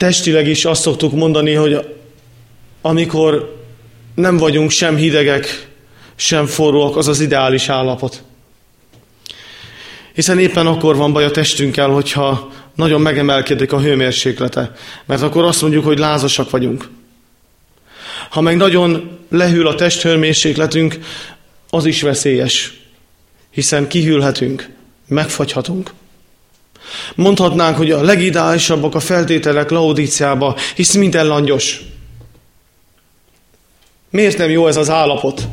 Testileg 0.03 0.47
is 0.47 0.65
azt 0.65 0.81
szoktuk 0.81 1.13
mondani, 1.13 1.53
hogy 1.53 1.95
amikor 2.81 3.61
nem 4.15 4.37
vagyunk 4.37 4.71
sem 4.71 4.95
hidegek, 4.95 5.67
sem 6.15 6.45
forróak, 6.45 6.97
az 6.97 7.07
az 7.07 7.19
ideális 7.19 7.69
állapot. 7.69 8.23
Hiszen 10.13 10.39
éppen 10.39 10.67
akkor 10.67 10.95
van 10.95 11.13
baj 11.13 11.23
a 11.23 11.31
testünkkel, 11.31 11.89
hogyha 11.89 12.51
nagyon 12.75 13.01
megemelkedik 13.01 13.71
a 13.71 13.79
hőmérséklete. 13.79 14.75
Mert 15.05 15.21
akkor 15.21 15.43
azt 15.43 15.61
mondjuk, 15.61 15.85
hogy 15.85 15.99
lázasak 15.99 16.49
vagyunk. 16.49 16.89
Ha 18.29 18.41
meg 18.41 18.57
nagyon 18.57 19.19
lehűl 19.29 19.67
a 19.67 19.75
testhőmérsékletünk, 19.75 20.99
az 21.69 21.85
is 21.85 22.01
veszélyes. 22.01 22.73
Hiszen 23.51 23.87
kihűlhetünk, 23.87 24.69
megfagyhatunk. 25.07 25.91
Mondhatnánk, 27.15 27.77
hogy 27.77 27.91
a 27.91 28.01
legideálisabbak 28.01 28.95
a 28.95 28.99
feltételek 28.99 29.69
Laodíciába, 29.69 30.57
hisz 30.75 30.93
minden 30.93 31.27
langyos. 31.27 31.81
Miért 34.09 34.37
nem 34.37 34.49
jó 34.49 34.67
ez 34.67 34.77
az 34.77 34.89
állapot? 34.89 35.47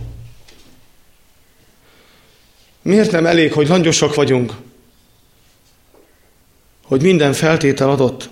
Miért 2.82 3.10
nem 3.10 3.26
elég, 3.26 3.52
hogy 3.52 3.68
langyosak 3.68 4.14
vagyunk? 4.14 4.52
Hogy 6.84 7.02
minden 7.02 7.32
feltétel 7.32 7.90
adott? 7.90 8.28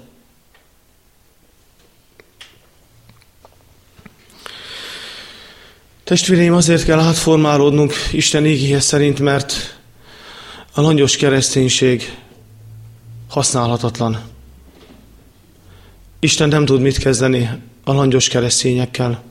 Testvéreim, 6.05 6.55
azért 6.55 6.85
kell 6.85 6.99
átformálódnunk 6.99 7.93
Isten 8.13 8.47
ígéhez 8.47 8.85
szerint, 8.85 9.21
mert 9.21 9.79
a 10.73 10.81
langyos 10.81 11.17
kereszténység 11.17 12.17
használhatatlan. 13.29 14.21
Isten 16.21 16.49
nem 16.49 16.65
tud 16.65 16.81
mit 16.81 16.99
kezdeni 16.99 17.51
a 17.85 17.93
langyos 17.93 18.29
keresztényekkel. 18.29 19.23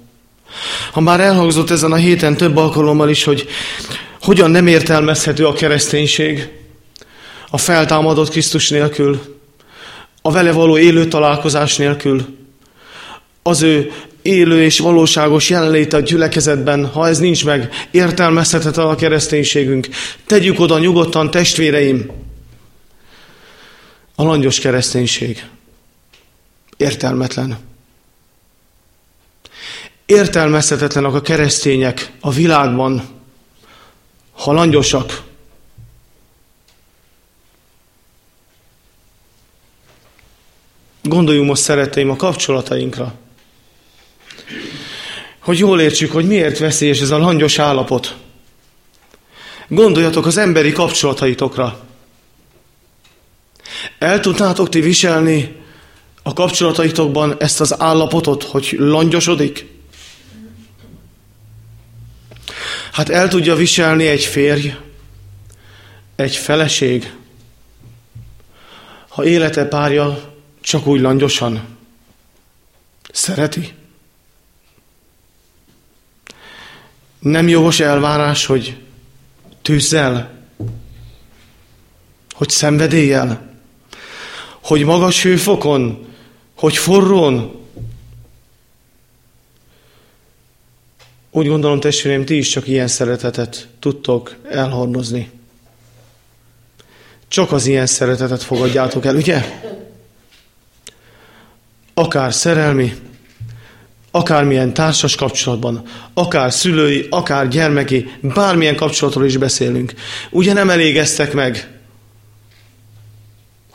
Ha 0.91 0.99
már 0.99 1.19
elhangzott 1.19 1.69
ezen 1.69 1.91
a 1.91 1.95
héten 1.95 2.37
több 2.37 2.57
alkalommal 2.57 3.09
is, 3.09 3.23
hogy 3.23 3.47
hogyan 4.21 4.51
nem 4.51 4.67
értelmezhető 4.67 5.45
a 5.45 5.53
kereszténység 5.53 6.49
a 7.49 7.57
feltámadott 7.57 8.29
Krisztus 8.29 8.69
nélkül, 8.69 9.37
a 10.21 10.31
vele 10.31 10.51
való 10.51 10.77
élő 10.77 11.07
találkozás 11.07 11.77
nélkül, 11.77 12.25
az 13.43 13.61
ő 13.61 13.91
élő 14.21 14.63
és 14.63 14.79
valóságos 14.79 15.49
jelenléte 15.49 15.97
a 15.97 15.99
gyülekezetben, 15.99 16.85
ha 16.85 17.07
ez 17.07 17.19
nincs 17.19 17.45
meg, 17.45 17.69
értelmezhetetlen 17.91 18.87
a 18.87 18.95
kereszténységünk. 18.95 19.87
Tegyük 20.25 20.59
oda 20.59 20.79
nyugodtan, 20.79 21.31
testvéreim, 21.31 22.11
a 24.19 24.23
langyos 24.23 24.59
kereszténység 24.59 25.47
értelmetlen. 26.77 27.57
Értelmezhetetlenek 30.05 31.13
a 31.13 31.21
keresztények 31.21 32.11
a 32.19 32.31
világban, 32.31 33.03
ha 34.31 34.51
langyosak. 34.51 35.23
Gondoljunk 41.03 41.47
most, 41.47 41.61
szeretteim, 41.61 42.09
a 42.09 42.15
kapcsolatainkra. 42.15 43.13
Hogy 45.39 45.57
jól 45.57 45.81
értsük, 45.81 46.11
hogy 46.11 46.27
miért 46.27 46.57
veszélyes 46.57 47.01
ez 47.01 47.11
a 47.11 47.17
langyos 47.17 47.59
állapot. 47.59 48.15
Gondoljatok 49.67 50.25
az 50.25 50.37
emberi 50.37 50.71
kapcsolataitokra. 50.71 51.85
El 53.97 54.19
tudnátok 54.19 54.69
ti 54.69 54.79
viselni 54.79 55.55
a 56.23 56.33
kapcsolataitokban 56.33 57.35
ezt 57.39 57.61
az 57.61 57.79
állapotot, 57.79 58.43
hogy 58.43 58.75
langyosodik? 58.77 59.65
Hát 62.91 63.09
el 63.09 63.27
tudja 63.27 63.55
viselni 63.55 64.07
egy 64.07 64.23
férj, 64.23 64.73
egy 66.15 66.35
feleség, 66.35 67.13
ha 69.07 69.25
élete 69.25 69.65
párja 69.65 70.33
csak 70.61 70.87
úgy 70.87 70.99
langyosan 71.01 71.77
szereti? 73.11 73.73
Nem 77.19 77.47
jogos 77.47 77.79
elvárás, 77.79 78.45
hogy 78.45 78.77
tűzzel, 79.61 80.31
hogy 82.31 82.49
szenvedéllyel, 82.49 83.56
hogy 84.67 84.83
magas 84.83 85.23
hőfokon, 85.23 86.07
hogy 86.55 86.77
forrón. 86.77 87.55
Úgy 91.31 91.47
gondolom, 91.47 91.79
testvéreim, 91.79 92.25
ti 92.25 92.37
is 92.37 92.49
csak 92.49 92.67
ilyen 92.67 92.87
szeretetet 92.87 93.67
tudtok 93.79 94.35
elhordozni. 94.49 95.29
Csak 97.27 97.51
az 97.51 97.65
ilyen 97.65 97.85
szeretetet 97.85 98.43
fogadjátok 98.43 99.05
el, 99.05 99.15
ugye? 99.15 99.61
Akár 101.93 102.33
szerelmi, 102.33 102.93
akármilyen 104.11 104.73
társas 104.73 105.15
kapcsolatban, 105.15 105.83
akár 106.13 106.51
szülői, 106.51 107.07
akár 107.09 107.47
gyermeki, 107.47 108.09
bármilyen 108.21 108.75
kapcsolatról 108.75 109.25
is 109.25 109.37
beszélünk. 109.37 109.93
Ugye 110.29 110.53
nem 110.53 110.69
elégeztek 110.69 111.33
meg, 111.33 111.76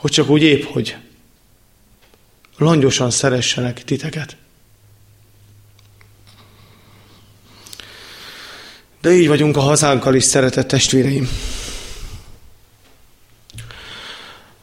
hogy 0.03 0.11
csak 0.11 0.29
úgy 0.29 0.43
épp, 0.43 0.63
hogy 0.63 0.95
langyosan 2.57 3.11
szeressenek 3.11 3.83
titeket. 3.83 4.35
De 9.01 9.11
így 9.11 9.27
vagyunk 9.27 9.57
a 9.57 9.59
hazánkkal 9.59 10.15
is, 10.15 10.23
szeretett 10.23 10.67
testvéreim. 10.67 11.29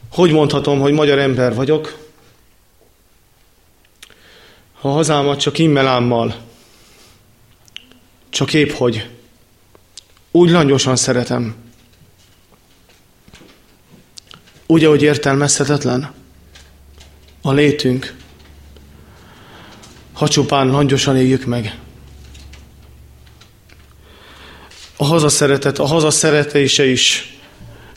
Hogy 0.09 0.31
mondhatom, 0.31 0.79
hogy 0.79 0.93
magyar 0.93 1.19
ember 1.19 1.55
vagyok, 1.55 1.97
ha 4.73 4.89
hazámat 4.89 5.39
csak 5.39 5.57
immelámmal, 5.57 6.41
csak 8.29 8.53
épp 8.53 8.69
hogy, 8.69 9.09
úgy 10.31 10.49
langyosan 10.49 10.95
szeretem. 10.95 11.70
Úgy, 14.71 14.83
ahogy 14.83 15.01
értelmezhetetlen 15.01 16.13
a 17.41 17.51
létünk, 17.51 18.15
ha 20.13 20.27
csupán 20.27 20.67
langyosan 20.67 21.17
éljük 21.17 21.45
meg. 21.45 21.79
A 24.97 25.05
haza 25.05 25.29
szeretet, 25.29 25.79
a 25.79 25.85
haza 25.85 26.11
szeretése 26.11 26.85
is 26.85 27.37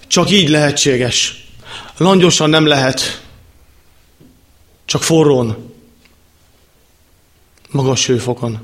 csak 0.07 0.31
így 0.31 0.49
lehetséges. 0.49 1.47
Langyosan 1.97 2.51
nem 2.51 2.67
lehet, 2.67 3.23
csak 4.85 5.03
forrón, 5.03 5.75
magas 7.71 8.07
hőfokon. 8.07 8.61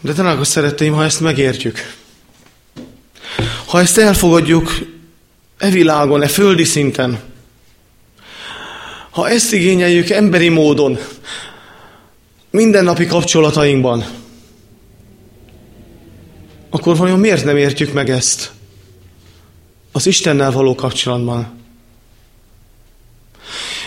De 0.00 0.12
drága 0.12 0.44
szeretteim, 0.44 0.92
ha 0.92 1.04
ezt 1.04 1.20
megértjük, 1.20 1.98
ha 3.70 3.80
ezt 3.80 3.98
elfogadjuk 3.98 4.78
e 5.58 5.68
világon, 5.68 6.22
e 6.22 6.28
földi 6.28 6.64
szinten, 6.64 7.20
ha 9.10 9.28
ezt 9.28 9.52
igényeljük 9.52 10.10
emberi 10.10 10.48
módon, 10.48 10.98
mindennapi 12.50 13.06
kapcsolatainkban, 13.06 14.04
akkor 16.70 16.96
vajon 16.96 17.18
miért 17.18 17.44
nem 17.44 17.56
értjük 17.56 17.92
meg 17.92 18.10
ezt 18.10 18.50
az 19.92 20.06
Istennel 20.06 20.52
való 20.52 20.74
kapcsolatban? 20.74 21.58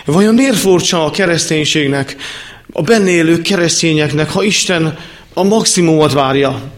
Vajon 0.06 0.34
miért 0.34 0.58
furcsa 0.58 1.06
a 1.06 1.12
kereszténységnek, 1.12 2.16
a 2.72 2.82
benne 2.82 3.42
keresztényeknek, 3.42 4.30
ha 4.30 4.44
Isten 4.44 4.98
a 5.34 5.44
maximumot 5.44 6.14
várja? 6.14 6.72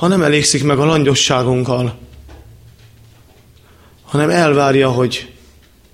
Ha 0.00 0.06
nem 0.06 0.22
elégszik 0.22 0.64
meg 0.64 0.78
a 0.78 0.84
langyosságunkkal, 0.84 1.98
hanem 4.04 4.30
elvárja, 4.30 4.90
hogy 4.90 5.32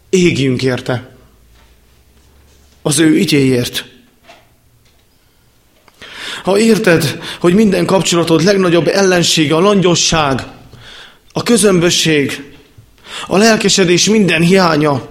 égjünk 0.08 0.62
érte 0.62 1.16
az 2.82 2.98
ő 2.98 3.16
igyéért. 3.16 3.84
Ha 6.42 6.58
érted, 6.58 7.20
hogy 7.40 7.54
minden 7.54 7.86
kapcsolatod 7.86 8.42
legnagyobb 8.42 8.86
ellensége 8.86 9.54
a 9.54 9.60
langyosság, 9.60 10.46
a 11.32 11.42
közömbösség, 11.42 12.54
a 13.26 13.36
lelkesedés 13.36 14.08
minden 14.08 14.42
hiánya, 14.42 15.08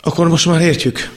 akkor 0.00 0.28
most 0.28 0.46
már 0.46 0.60
értjük, 0.60 1.10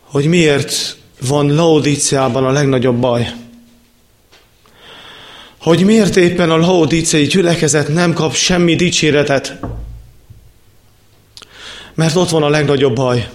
hogy 0.00 0.26
miért 0.26 1.02
van 1.26 1.54
Laodíciában 1.54 2.44
a 2.44 2.50
legnagyobb 2.50 2.96
baj. 2.96 3.32
Hogy 5.60 5.84
miért 5.84 6.16
éppen 6.16 6.50
a 6.50 6.56
laodíciai 6.56 7.26
gyülekezet 7.26 7.88
nem 7.88 8.12
kap 8.12 8.34
semmi 8.34 8.74
dicséretet. 8.74 9.58
Mert 11.94 12.16
ott 12.16 12.28
van 12.28 12.42
a 12.42 12.48
legnagyobb 12.48 12.94
baj. 12.94 13.28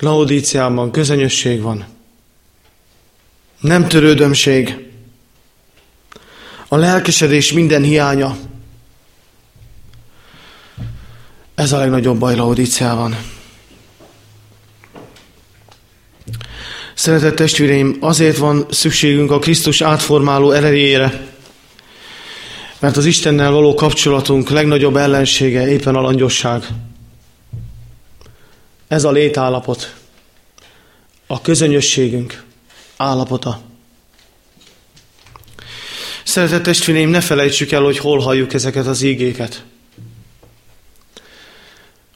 Laodíciában 0.00 0.90
közönösség 0.90 1.60
van. 1.60 1.86
Nem 3.60 3.88
törődömség. 3.88 4.86
A 6.68 6.76
lelkesedés 6.76 7.52
minden 7.52 7.82
hiánya. 7.82 8.36
Ez 11.54 11.72
a 11.72 11.78
legnagyobb 11.78 12.18
baj 12.18 12.36
Laodíciában. 12.36 13.16
Szeretett 16.98 17.36
testvéreim, 17.36 17.96
azért 18.00 18.36
van 18.36 18.66
szükségünk 18.70 19.30
a 19.30 19.38
Krisztus 19.38 19.80
átformáló 19.80 20.50
erejére, 20.50 21.26
mert 22.78 22.96
az 22.96 23.04
Istennel 23.04 23.50
való 23.50 23.74
kapcsolatunk 23.74 24.50
legnagyobb 24.50 24.96
ellensége 24.96 25.68
éppen 25.68 25.94
a 25.94 26.00
langyosság. 26.00 26.66
Ez 28.88 29.04
a 29.04 29.10
létállapot, 29.10 29.94
a 31.26 31.40
közönyösségünk 31.40 32.44
állapota. 32.96 33.60
Szeretett 36.24 36.62
testvéreim, 36.62 37.10
ne 37.10 37.20
felejtsük 37.20 37.70
el, 37.70 37.82
hogy 37.82 37.98
hol 37.98 38.18
halljuk 38.18 38.52
ezeket 38.52 38.86
az 38.86 39.02
ígéket. 39.02 39.64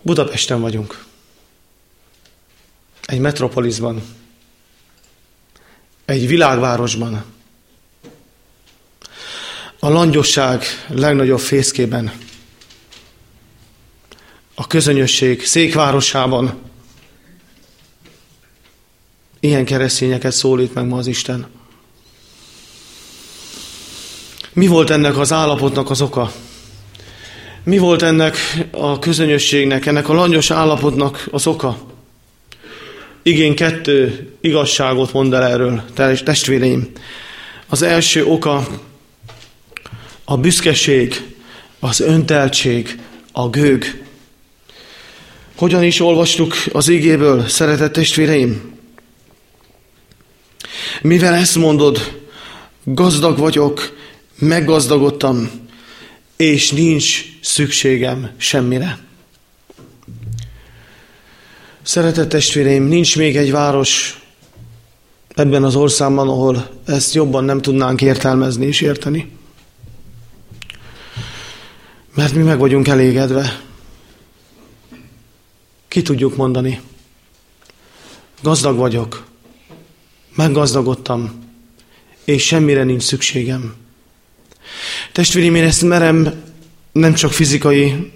Budapesten 0.00 0.60
vagyunk. 0.60 1.04
Egy 3.04 3.18
metropolisban. 3.18 4.20
Egy 6.12 6.26
világvárosban. 6.26 7.24
A 9.78 9.88
langyosság 9.88 10.64
legnagyobb 10.88 11.38
fészkében. 11.40 12.12
A 14.54 14.66
közönyösség 14.66 15.44
székvárosában 15.44 16.60
Ilyen 19.40 19.64
keresztényeket 19.64 20.32
szólít 20.32 20.74
meg 20.74 20.86
ma 20.86 20.96
az 20.96 21.06
Isten. 21.06 21.46
Mi 24.52 24.66
volt 24.66 24.90
ennek 24.90 25.18
az 25.18 25.32
állapotnak 25.32 25.90
az 25.90 26.00
oka? 26.00 26.32
Mi 27.64 27.78
volt 27.78 28.02
ennek 28.02 28.36
a 28.70 28.98
közönösségnek, 28.98 29.86
ennek 29.86 30.08
a 30.08 30.12
langyos 30.12 30.50
állapotnak 30.50 31.28
az 31.30 31.46
oka? 31.46 31.91
Igén 33.22 33.54
kettő 33.54 34.28
igazságot 34.40 35.12
mond 35.12 35.32
el 35.32 35.42
erről, 35.42 35.82
testvéreim. 36.24 36.90
Az 37.66 37.82
első 37.82 38.24
oka 38.24 38.68
a 40.24 40.36
büszkeség, 40.36 41.22
az 41.80 42.00
önteltség, 42.00 42.98
a 43.32 43.48
gőg. 43.48 44.04
Hogyan 45.56 45.82
is 45.82 46.00
olvastuk 46.00 46.54
az 46.72 46.88
igéből, 46.88 47.48
szeretett 47.48 47.92
testvéreim? 47.92 48.72
Mivel 51.02 51.34
ezt 51.34 51.56
mondod, 51.56 52.20
gazdag 52.84 53.38
vagyok, 53.38 53.96
meggazdagodtam, 54.38 55.50
és 56.36 56.70
nincs 56.70 57.24
szükségem 57.40 58.30
semmire. 58.36 58.98
Szeretett 61.82 62.28
testvéreim, 62.28 62.84
nincs 62.84 63.16
még 63.16 63.36
egy 63.36 63.50
város 63.50 64.22
ebben 65.34 65.64
az 65.64 65.74
országban, 65.74 66.28
ahol 66.28 66.68
ezt 66.84 67.14
jobban 67.14 67.44
nem 67.44 67.60
tudnánk 67.60 68.02
értelmezni 68.02 68.66
és 68.66 68.80
érteni. 68.80 69.30
Mert 72.14 72.34
mi 72.34 72.42
meg 72.42 72.58
vagyunk 72.58 72.88
elégedve. 72.88 73.60
ki 75.88 76.02
tudjuk 76.02 76.36
mondani. 76.36 76.80
Gazdag 78.42 78.76
vagyok, 78.76 79.24
meggazdagodtam, 80.34 81.44
és 82.24 82.46
semmire 82.46 82.84
nincs 82.84 83.02
szükségem. 83.02 83.74
Testvérim, 85.12 85.54
én 85.54 85.64
ezt 85.64 85.82
merem 85.82 86.42
nem 86.92 87.14
csak 87.14 87.32
fizikai, 87.32 88.12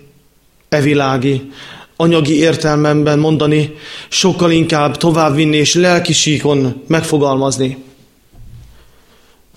evilági, 0.69 1.51
anyagi 1.97 2.39
értelmemben 2.39 3.19
mondani, 3.19 3.75
sokkal 4.09 4.51
inkább 4.51 4.97
továbbvinni 4.97 5.57
és 5.57 5.75
lelki 5.75 6.13
síkon 6.13 6.83
megfogalmazni, 6.87 7.85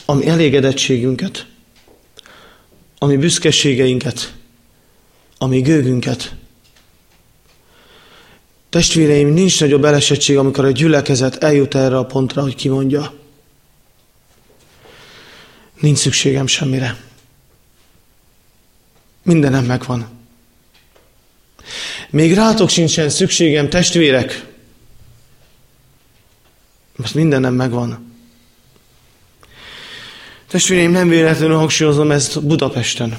ami 0.05 0.27
elégedettségünket, 0.27 1.45
ami 2.97 3.17
büszkeségeinket, 3.17 4.33
ami 5.37 5.61
gőgünket. 5.61 6.35
Testvéreim, 8.69 9.27
nincs 9.33 9.59
nagyobb 9.59 9.85
elesettség, 9.85 10.37
amikor 10.37 10.65
a 10.65 10.71
gyülekezet 10.71 11.43
eljut 11.43 11.75
erre 11.75 11.97
a 11.97 12.05
pontra, 12.05 12.41
hogy 12.41 12.55
kimondja. 12.55 13.13
Nincs 15.79 15.97
szükségem 15.97 16.47
semmire. 16.47 17.03
Mindenem 19.23 19.65
megvan. 19.65 20.18
Még 22.09 22.33
rátok 22.33 22.69
sincsen 22.69 23.09
szükségem, 23.09 23.69
testvérek, 23.69 24.45
mert 26.95 27.13
mindenem 27.13 27.53
megvan. 27.53 28.07
Testvéreim, 30.47 30.91
nem 30.91 31.09
véletlenül 31.09 31.55
hangsúlyozom 31.55 32.11
ezt 32.11 32.43
Budapesten, 32.43 33.17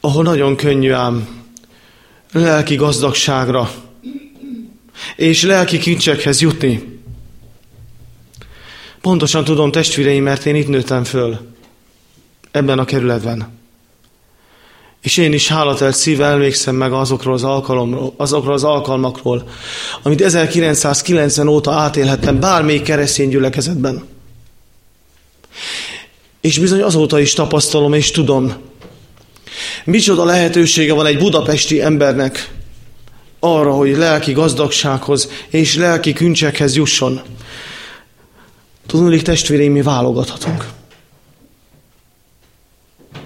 ahol 0.00 0.22
nagyon 0.22 0.56
könnyű 0.56 0.92
ám 0.92 1.42
lelki 2.32 2.74
gazdagságra 2.74 3.70
és 5.16 5.42
lelki 5.42 5.78
kincsekhez 5.78 6.40
jutni. 6.40 7.00
Pontosan 9.00 9.44
tudom, 9.44 9.70
testvéreim, 9.70 10.22
mert 10.22 10.46
én 10.46 10.54
itt 10.54 10.68
nőttem 10.68 11.04
föl, 11.04 11.54
ebben 12.50 12.78
a 12.78 12.84
kerületben. 12.84 13.58
És 15.04 15.16
én 15.16 15.32
is 15.32 15.48
hálatelt 15.48 15.94
szívvel 15.94 16.32
emlékszem 16.32 16.74
meg 16.74 16.92
azokról 16.92 17.34
az, 17.34 17.46
azokról 18.16 18.54
az 18.54 18.64
alkalmakról, 18.64 19.48
amit 20.02 20.20
1990 20.20 21.48
óta 21.48 21.72
átélhettem 21.72 22.40
bármelyik 22.40 22.82
keresztény 22.82 23.28
gyülekezetben. 23.28 24.04
És 26.40 26.58
bizony 26.58 26.82
azóta 26.82 27.20
is 27.20 27.32
tapasztalom 27.32 27.92
és 27.92 28.10
tudom, 28.10 28.54
micsoda 29.84 30.24
lehetősége 30.24 30.92
van 30.92 31.06
egy 31.06 31.18
budapesti 31.18 31.82
embernek 31.82 32.50
arra, 33.40 33.72
hogy 33.72 33.96
lelki 33.96 34.32
gazdagsághoz 34.32 35.30
és 35.48 35.76
lelki 35.76 36.12
küncsekhez 36.12 36.76
jusson. 36.76 37.20
Tudnulik 38.86 39.22
testvéreim, 39.22 39.72
mi 39.72 39.82
válogathatunk. 39.82 40.68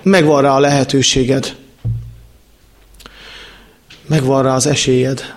Megvan 0.02 0.42
rá 0.42 0.54
a 0.54 0.60
lehetőséged. 0.60 1.56
Megvan 4.08 4.42
rá 4.42 4.54
az 4.54 4.66
esélyed, 4.66 5.36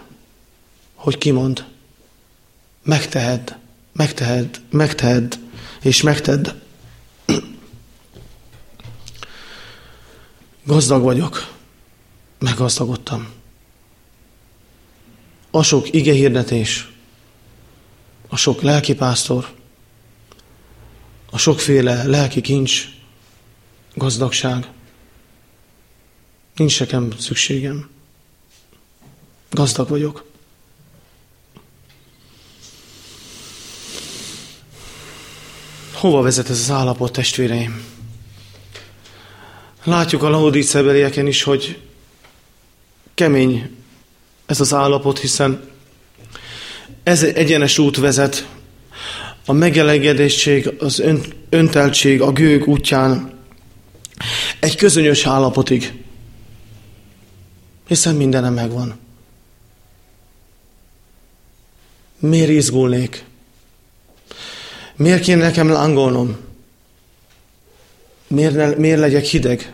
hogy 0.95 1.17
kimond. 1.17 1.65
Megtehed, 2.83 3.57
megtehed, 3.91 4.61
megtehed, 4.69 5.39
és 5.81 6.01
megtedd. 6.01 6.47
Gazdag 10.63 11.03
vagyok, 11.03 11.55
meggazdagodtam. 12.39 13.33
A 15.51 15.63
sok 15.63 15.93
igehirdetés, 15.93 16.91
a 18.27 18.35
sok 18.35 18.61
lelkipásztor, 18.61 19.53
a 21.31 21.37
sokféle 21.37 22.03
lelki 22.03 22.41
kincs, 22.41 22.85
gazdagság. 23.93 24.69
Nincs 26.55 26.79
nekem 26.79 27.11
szükségem. 27.17 27.90
Gazdag 29.53 29.89
vagyok. 29.89 30.25
Hova 35.93 36.21
vezet 36.21 36.49
ez 36.49 36.59
az 36.59 36.71
állapot, 36.71 37.11
testvéreim? 37.11 37.83
Látjuk 39.83 40.23
a 40.23 40.29
laudícebelieken 40.29 41.27
is, 41.27 41.43
hogy 41.43 41.81
kemény 43.13 43.75
ez 44.45 44.59
az 44.59 44.73
állapot, 44.73 45.19
hiszen 45.19 45.69
ez 47.03 47.23
egyenes 47.23 47.77
út 47.77 47.97
vezet 47.97 48.47
a 49.45 49.51
megelegedésség, 49.51 50.73
az 50.79 50.99
ön, 50.99 51.23
önteltség 51.49 52.21
a 52.21 52.31
gőg 52.31 52.67
útján 52.67 53.39
egy 54.59 54.75
közönyös 54.75 55.25
állapotig, 55.25 56.03
hiszen 57.87 58.15
mindenem 58.15 58.53
megvan. 58.53 59.00
Miért 62.21 62.49
izgulnék? 62.49 63.25
Miért 64.95 65.23
kéne 65.23 65.43
nekem 65.43 65.69
lángolnom? 65.69 66.37
Miért, 68.27 68.53
ne, 68.53 68.67
miért 68.67 68.99
legyek 68.99 69.23
hideg? 69.23 69.73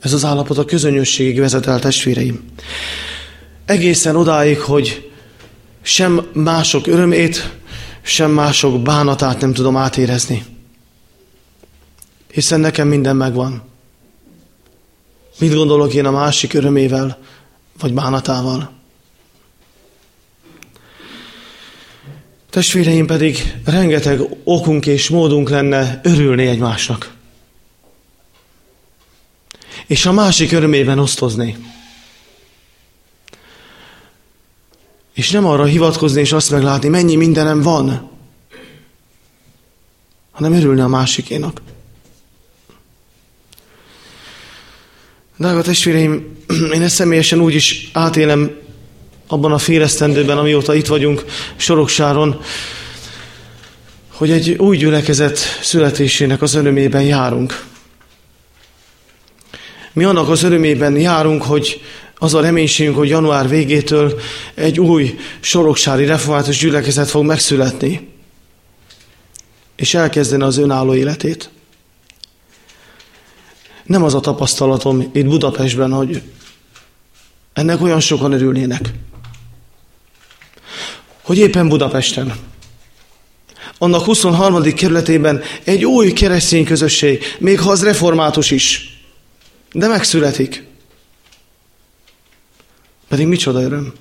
Ez 0.00 0.12
az 0.12 0.24
állapot 0.24 0.58
a 0.58 0.64
közönösségig 0.64 1.38
vezet 1.38 1.66
el, 1.66 1.78
testvéreim. 1.78 2.44
Egészen 3.64 4.16
odáig, 4.16 4.60
hogy 4.60 5.10
sem 5.82 6.28
mások 6.32 6.86
örömét, 6.86 7.50
sem 8.02 8.30
mások 8.30 8.82
bánatát 8.82 9.40
nem 9.40 9.52
tudom 9.52 9.76
átérezni. 9.76 10.44
Hiszen 12.32 12.60
nekem 12.60 12.88
minden 12.88 13.16
megvan. 13.16 13.62
Mit 15.38 15.54
gondolok 15.54 15.94
én 15.94 16.06
a 16.06 16.10
másik 16.10 16.54
örömével, 16.54 17.18
vagy 17.80 17.94
bánatával? 17.94 18.79
Testvéreim 22.50 23.06
pedig 23.06 23.54
rengeteg 23.64 24.20
okunk 24.44 24.86
és 24.86 25.08
módunk 25.08 25.48
lenne 25.48 26.00
örülni 26.02 26.46
egymásnak. 26.46 27.14
És 29.86 30.06
a 30.06 30.12
másik 30.12 30.52
örömében 30.52 30.98
osztozni. 30.98 31.56
És 35.14 35.30
nem 35.30 35.46
arra 35.46 35.64
hivatkozni 35.64 36.20
és 36.20 36.32
azt 36.32 36.50
meglátni, 36.50 36.88
mennyi 36.88 37.16
mindenem 37.16 37.62
van, 37.62 38.10
hanem 40.30 40.52
örülni 40.52 40.80
a 40.80 40.86
másikénak. 40.86 41.62
Drága 45.36 45.62
testvéreim, 45.62 46.36
én 46.74 46.82
ezt 46.82 46.94
személyesen 46.94 47.40
úgy 47.40 47.54
is 47.54 47.90
átélem 47.92 48.59
abban 49.30 49.52
a 49.52 49.58
félesztendőben, 49.58 50.38
amióta 50.38 50.74
itt 50.74 50.86
vagyunk 50.86 51.24
Soroksáron, 51.56 52.40
hogy 54.12 54.30
egy 54.30 54.50
új 54.50 54.76
gyülekezet 54.76 55.38
születésének 55.62 56.42
az 56.42 56.54
örömében 56.54 57.02
járunk. 57.02 57.64
Mi 59.92 60.04
annak 60.04 60.28
az 60.28 60.42
örömében 60.42 60.96
járunk, 60.96 61.42
hogy 61.42 61.80
az 62.18 62.34
a 62.34 62.40
reménységünk, 62.40 62.96
hogy 62.96 63.08
január 63.08 63.48
végétől 63.48 64.20
egy 64.54 64.80
új 64.80 65.18
soroksári 65.40 66.04
református 66.04 66.58
gyülekezet 66.58 67.08
fog 67.08 67.24
megszületni, 67.24 68.08
és 69.76 69.94
elkezdeni 69.94 70.42
az 70.42 70.58
önálló 70.58 70.94
életét. 70.94 71.50
Nem 73.84 74.02
az 74.02 74.14
a 74.14 74.20
tapasztalatom 74.20 75.10
itt 75.12 75.26
Budapestben, 75.26 75.92
hogy 75.92 76.22
ennek 77.52 77.82
olyan 77.82 78.00
sokan 78.00 78.32
örülnének 78.32 78.90
hogy 81.30 81.38
éppen 81.38 81.68
Budapesten, 81.68 82.34
annak 83.78 84.04
23. 84.04 84.62
kerületében 84.62 85.42
egy 85.64 85.84
új 85.84 86.12
keresztény 86.12 86.64
közösség, 86.64 87.24
még 87.38 87.60
ha 87.60 87.70
az 87.70 87.82
református 87.82 88.50
is, 88.50 88.98
de 89.72 89.88
megszületik. 89.88 90.66
Pedig 93.08 93.26
micsoda 93.26 93.60
öröm. 93.60 93.92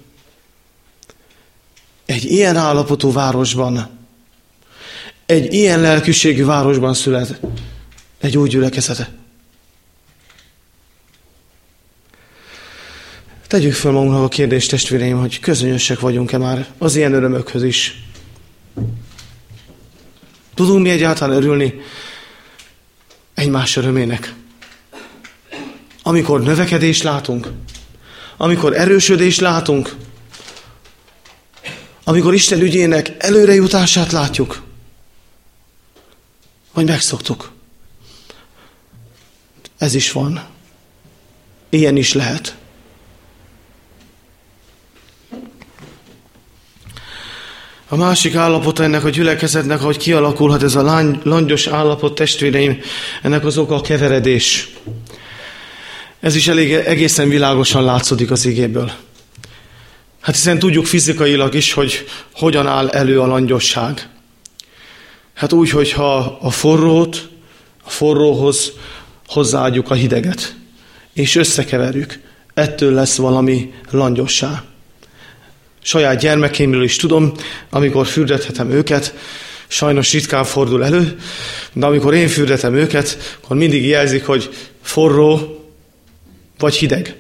Egy 2.06 2.26
ilyen 2.26 2.56
állapotú 2.56 3.12
városban, 3.12 3.90
egy 5.26 5.54
ilyen 5.54 5.82
lelkűségű 5.82 6.46
városban 6.46 6.94
szület 6.94 7.40
egy 8.20 8.38
új 8.38 8.50
gyülekezete. 8.50 9.19
Tegyük 13.50 13.74
fel 13.74 13.92
magunknak 13.92 14.24
a 14.24 14.28
kérdést, 14.28 14.70
testvéreim, 14.70 15.20
hogy 15.20 15.40
közönösek 15.40 16.00
vagyunk-e 16.00 16.38
már 16.38 16.68
az 16.78 16.96
ilyen 16.96 17.14
örömökhöz 17.14 17.64
is. 17.64 18.04
Tudunk 20.54 20.82
mi 20.82 20.90
egyáltalán 20.90 21.38
örülni 21.38 21.82
egymás 23.34 23.76
örömének? 23.76 24.34
Amikor 26.04 26.42
növekedést 26.42 27.04
látunk, 27.04 27.52
amikor 28.38 28.74
erősödést 28.74 29.40
látunk, 29.40 29.96
amikor 32.04 32.34
Isten 32.34 32.62
ügyének 32.62 33.16
előrejutását 33.18 34.12
látjuk, 34.12 34.62
vagy 36.74 36.86
megszoktuk. 36.86 37.52
Ez 39.78 39.94
is 39.94 40.12
van. 40.12 40.46
Ilyen 41.70 41.96
is 41.96 42.14
lehet. 42.14 42.59
A 47.92 47.96
másik 47.96 48.36
állapot 48.36 48.80
ennek 48.80 49.04
a 49.04 49.10
gyülekezetnek, 49.10 49.80
hogy 49.80 49.98
kialakulhat 49.98 50.64
ez 50.64 50.76
a 50.76 50.82
lány, 50.82 51.20
langyos 51.24 51.68
állapot, 51.68 52.16
testvéreim, 52.16 52.80
ennek 53.22 53.46
az 53.46 53.58
oka 53.58 53.76
a 53.76 53.82
keveredés. 53.82 54.70
Ez 56.20 56.36
is 56.36 56.48
elég 56.48 56.74
egészen 56.74 57.30
világosan 57.30 57.84
látszódik 57.84 58.32
az 58.32 58.46
igéből. 58.46 58.92
Hát 60.22 60.36
hiszen 60.36 60.60
tudjuk 60.60 60.86
fizikailag 60.86 61.54
is, 61.54 61.74
hogy 61.74 62.06
hogyan 62.34 62.68
áll 62.68 62.90
elő 62.90 63.22
a 63.22 63.28
langyosság. 63.28 64.10
Hát 65.34 65.54
úgy, 65.54 65.70
hogyha 65.70 66.18
a 66.42 66.52
forrót, 66.52 67.30
a 67.84 67.90
forróhoz 67.90 68.72
hozzáadjuk 69.28 69.90
a 69.90 69.94
hideget, 69.94 70.56
és 71.14 71.36
összekeverjük, 71.36 72.20
ettől 72.54 72.94
lesz 72.94 73.18
valami 73.18 73.74
langyossá. 73.92 74.69
Saját 75.82 76.20
gyermekeimről 76.20 76.84
is 76.84 76.96
tudom, 76.96 77.32
amikor 77.70 78.08
fürdethetem 78.08 78.72
őket, 78.72 79.14
sajnos 79.68 80.14
ritkán 80.14 80.44
fordul 80.44 80.86
elő, 80.86 81.20
de 81.74 81.86
amikor 81.86 82.14
én 82.14 82.28
fürdetem 82.28 82.76
őket, 82.76 83.38
akkor 83.44 83.58
mindig 83.58 83.86
jelzik, 83.86 84.26
hogy 84.26 84.50
forró 84.82 85.58
vagy 86.58 86.76
hideg. 86.76 87.16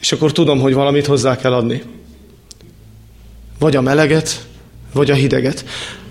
És 0.00 0.12
akkor 0.12 0.32
tudom, 0.32 0.60
hogy 0.60 0.74
valamit 0.74 1.06
hozzá 1.06 1.36
kell 1.36 1.52
adni. 1.52 1.82
Vagy 3.58 3.76
a 3.76 3.80
meleget, 3.80 4.46
vagy 4.92 5.10
a 5.10 5.14
hideget. 5.14 5.64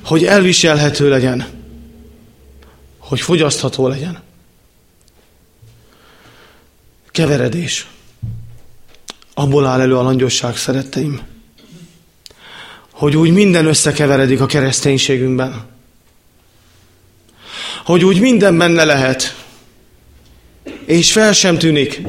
Hogy 0.03 0.25
elviselhető 0.25 1.09
legyen. 1.09 1.47
Hogy 2.97 3.21
fogyasztható 3.21 3.87
legyen. 3.87 4.21
Keveredés. 7.11 7.87
Abból 9.37 9.65
áll 9.65 9.81
elő 9.81 9.97
a 9.97 10.01
langyosság, 10.01 10.57
szeretteim. 10.57 11.21
Hogy 12.91 13.15
úgy 13.15 13.31
minden 13.31 13.65
összekeveredik 13.65 14.41
a 14.41 14.45
kereszténységünkben. 14.45 15.65
Hogy 17.85 18.03
úgy 18.03 18.19
minden 18.19 18.57
benne 18.57 18.83
lehet. 18.83 19.45
És 20.85 21.11
fel 21.11 21.33
sem 21.33 21.57
tűnik, 21.57 22.01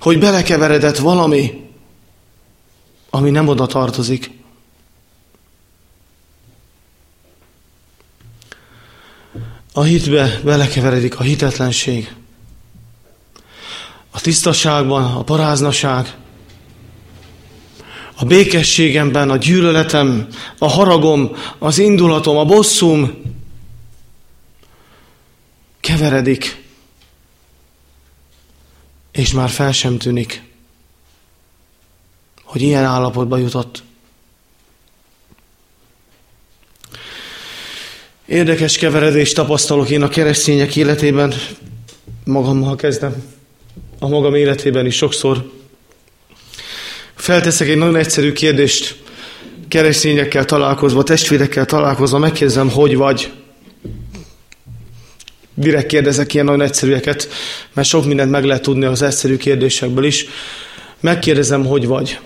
hogy 0.00 0.18
belekeveredett 0.18 0.98
valami, 0.98 1.70
ami 3.10 3.30
nem 3.30 3.48
oda 3.48 3.66
tartozik. 3.66 4.30
A 9.72 9.82
hitbe 9.82 10.40
belekeveredik 10.44 11.18
a 11.18 11.22
hitetlenség. 11.22 12.14
A 14.14 14.20
tisztaságban 14.20 15.04
a 15.16 15.22
paráznaság. 15.22 16.16
A 18.14 18.24
békességemben 18.24 19.30
a 19.30 19.36
gyűlöletem, 19.36 20.26
a 20.58 20.68
haragom, 20.68 21.36
az 21.58 21.78
indulatom, 21.78 22.36
a 22.36 22.44
bosszum 22.44 23.22
keveredik 25.80 26.62
és 29.12 29.32
már 29.32 29.48
fel 29.48 29.72
sem 29.72 29.98
tűnik, 29.98 30.42
hogy 32.42 32.62
ilyen 32.62 32.84
állapotba 32.84 33.36
jutott. 33.36 33.82
Érdekes 38.26 38.78
keveredést 38.78 39.34
tapasztalok 39.34 39.90
én 39.90 40.02
a 40.02 40.08
keresztények 40.08 40.76
életében, 40.76 41.34
magammal 42.24 42.76
kezdem, 42.76 43.22
a 44.02 44.08
magam 44.08 44.34
életében 44.34 44.86
is 44.86 44.96
sokszor. 44.96 45.50
Felteszek 47.14 47.68
egy 47.68 47.76
nagyon 47.76 47.96
egyszerű 47.96 48.32
kérdést, 48.32 48.96
keresztényekkel 49.68 50.44
találkozva, 50.44 51.02
testvérekkel 51.02 51.64
találkozva, 51.64 52.18
megkérdezem, 52.18 52.70
hogy 52.70 52.96
vagy 52.96 53.32
direkt 55.54 55.86
kérdezek 55.86 56.34
ilyen 56.34 56.46
nagyon 56.46 56.60
egyszerűeket, 56.60 57.28
mert 57.72 57.88
sok 57.88 58.04
mindent 58.04 58.30
meg 58.30 58.44
lehet 58.44 58.62
tudni 58.62 58.84
az 58.84 59.02
egyszerű 59.02 59.36
kérdésekből 59.36 60.04
is. 60.04 60.26
Megkérdezem, 61.00 61.66
hogy 61.66 61.86
vagy. 61.86 62.18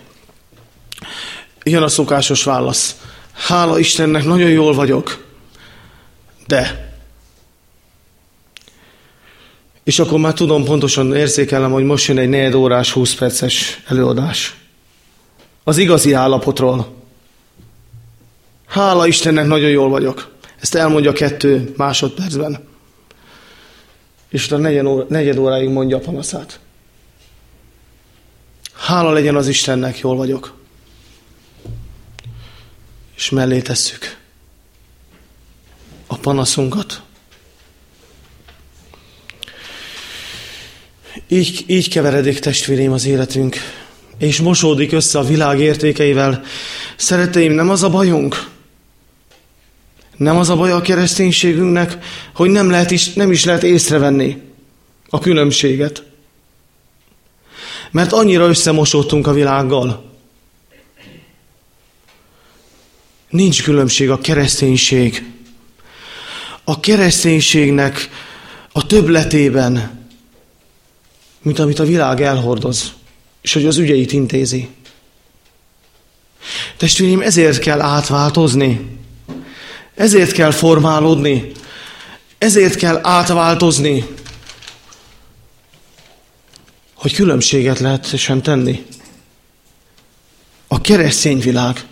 Jön 1.62 1.82
a 1.82 1.88
szokásos 1.88 2.44
válasz. 2.44 2.96
Hála 3.32 3.78
Istennek, 3.78 4.24
nagyon 4.24 4.50
jól 4.50 4.74
vagyok. 4.74 5.24
De. 6.46 6.86
És 9.87 9.99
akkor 9.99 10.18
már 10.18 10.33
tudom, 10.33 10.64
pontosan 10.64 11.14
érzékelem, 11.14 11.70
hogy 11.70 11.85
most 11.85 12.07
jön 12.07 12.18
egy 12.18 12.29
4 12.29 12.55
órás, 12.55 12.92
20 12.92 13.14
perces 13.14 13.83
előadás. 13.87 14.57
Az 15.64 15.79
igazi 15.79 16.12
állapotról. 16.12 16.94
Hála 18.66 19.07
Istennek, 19.07 19.46
nagyon 19.46 19.70
jól 19.70 19.88
vagyok. 19.88 20.35
Ezt 20.61 20.75
elmondja 20.75 21.12
kettő 21.12 21.72
másodpercben 21.77 22.66
és 24.29 24.51
a 24.51 24.57
negyed, 24.57 24.87
óra, 24.87 25.07
negyed 25.09 25.38
óráig 25.38 25.68
mondja 25.68 25.96
a 25.96 26.01
panaszát. 26.01 26.61
Hála 28.72 29.11
legyen 29.12 29.37
az 29.37 29.49
Istennek, 29.49 29.99
jól 29.99 30.16
vagyok. 30.16 30.55
És 33.16 33.31
mellé 33.31 33.61
tesszük 33.61 34.18
a 36.07 36.16
panaszunkat. 36.16 37.03
Így, 41.29 41.64
így 41.66 41.88
keveredik 41.88 42.38
testvérém 42.38 42.92
az 42.92 43.07
életünk, 43.07 43.57
és 44.18 44.40
mosódik 44.40 44.92
össze 44.92 45.18
a 45.18 45.24
világ 45.24 45.61
értékeivel. 45.61 46.42
Szereteim, 46.96 47.52
nem 47.52 47.70
az 47.70 47.83
a 47.83 47.90
bajunk, 47.90 48.48
nem 50.16 50.37
az 50.37 50.50
a 50.50 50.57
baj 50.57 50.72
a 50.72 50.81
kereszténységünknek, 50.81 51.98
hogy 52.35 52.50
nem, 52.50 52.70
lehet 52.70 52.90
is, 52.90 53.12
nem 53.12 53.31
is 53.33 53.44
lehet 53.44 53.62
észrevenni 53.62 54.42
a 55.09 55.18
különbséget. 55.18 56.02
Mert 57.90 58.12
annyira 58.12 58.48
összemosódtunk 58.48 59.26
a 59.26 59.33
világgal. 59.33 60.05
Nincs 63.29 63.62
különbség 63.62 64.11
a 64.11 64.18
kereszténység. 64.18 65.24
A 66.64 66.81
kereszténységnek 66.81 68.11
a 68.72 68.87
többletében, 68.87 69.95
mint 71.46 71.59
amit 71.59 71.78
a 71.78 71.85
világ 71.85 72.22
elhordoz, 72.22 72.92
és 73.40 73.52
hogy 73.52 73.66
az 73.66 73.76
ügyeit 73.76 74.12
intézi. 74.12 74.68
Testvéreim, 76.76 77.20
ezért 77.20 77.59
kell 77.59 77.80
átváltozni. 77.80 78.98
Ezért 79.94 80.32
kell 80.32 80.50
formálódni, 80.50 81.52
ezért 82.38 82.74
kell 82.74 83.00
átváltozni, 83.02 84.06
hogy 86.94 87.14
különbséget 87.14 87.78
lehet 87.78 88.16
sem 88.16 88.42
tenni. 88.42 88.87
A 90.66 90.80
keresztény 90.80 91.38
világ, 91.38 91.87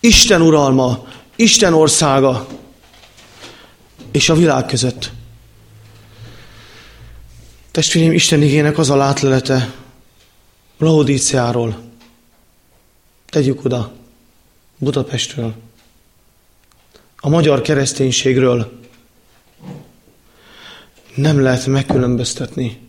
Isten 0.00 0.42
uralma, 0.42 1.06
Isten 1.36 1.72
országa 1.72 2.46
és 4.12 4.28
a 4.28 4.34
világ 4.34 4.66
között. 4.66 5.10
Testvérem, 7.78 8.12
Isten 8.12 8.42
igének 8.42 8.78
az 8.78 8.90
a 8.90 8.96
látlelete 8.96 9.74
Laodíciáról. 10.78 11.80
Tegyük 13.26 13.64
oda, 13.64 13.92
Budapestről 14.78 15.54
a 17.16 17.28
magyar 17.28 17.62
kereszténységről 17.62 18.80
nem 21.14 21.40
lehet 21.40 21.66
megkülönböztetni 21.66 22.80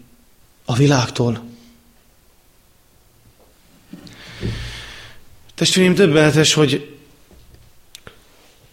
a 0.66 0.76
világtól. 0.76 1.44
Testvéreim, 5.56 5.96
többenetes, 5.96 6.54
hogy 6.54 6.98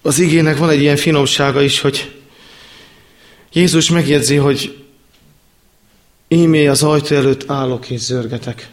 az 0.02 0.18
igének 0.18 0.57
van 0.57 0.70
egy 0.70 0.81
ilyen 0.81 0.96
finomsága 0.96 1.62
is, 1.62 1.81
hogy 1.81 2.20
Jézus 3.52 3.90
megjegyzi, 3.90 4.37
hogy 4.37 4.86
ímé 6.29 6.67
az 6.67 6.83
ajtó 6.83 7.15
előtt 7.17 7.51
állok 7.51 7.91
és 7.91 8.01
zörgetek. 8.01 8.71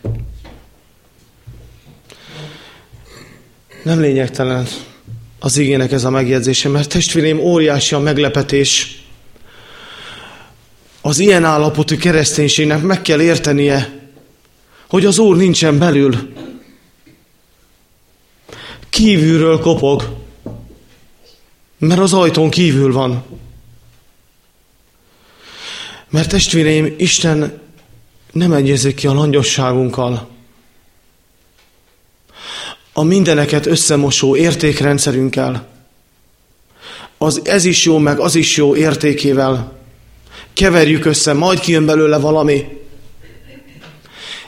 Nem 3.84 4.00
lényegtelen, 4.00 4.68
az 5.39 5.58
igének 5.58 5.92
ez 5.92 6.04
a 6.04 6.10
megjegyzése, 6.10 6.70
mert 6.70 6.89
testvérém 6.89 7.39
óriási 7.39 7.96
a 7.96 8.00
meglepetés. 8.00 9.02
Az 11.02 11.20
ilyen 11.20 11.44
állapotú 11.44 11.98
kereszténységnek 11.98 12.82
meg 12.82 13.02
kell 13.02 13.22
értenie, 13.22 14.02
hogy 14.89 15.06
az 15.06 15.18
Úr 15.18 15.36
nincsen 15.36 15.78
belül. 15.78 16.34
Kívülről 18.89 19.60
kopog, 19.60 20.16
mert 21.78 22.02
az 22.02 22.13
ajtón 22.13 22.50
kívül 22.50 22.94
van. 22.94 23.24
Mert 26.13 26.30
testvéreim, 26.30 26.93
Isten 26.97 27.62
nem 28.32 28.52
egyezik 28.52 28.95
ki 28.95 29.08
a 29.08 29.13
langyosságunkkal. 29.13 30.30
A 32.93 33.04
mindeneket 33.04 33.65
összemosó 33.65 34.36
értékrendszerünkkel. 34.36 35.67
Az 37.17 37.41
ez 37.43 37.65
is 37.65 37.86
jó, 37.86 37.97
meg 37.97 38.19
az 38.19 38.36
is 38.36 38.58
jó 38.58 38.76
értékével. 38.76 39.80
Keverjük 40.54 41.06
össze, 41.06 41.34
majd 41.34 41.60
kijön 41.60 41.86
belőle 41.86 42.17
valami. 42.17 42.67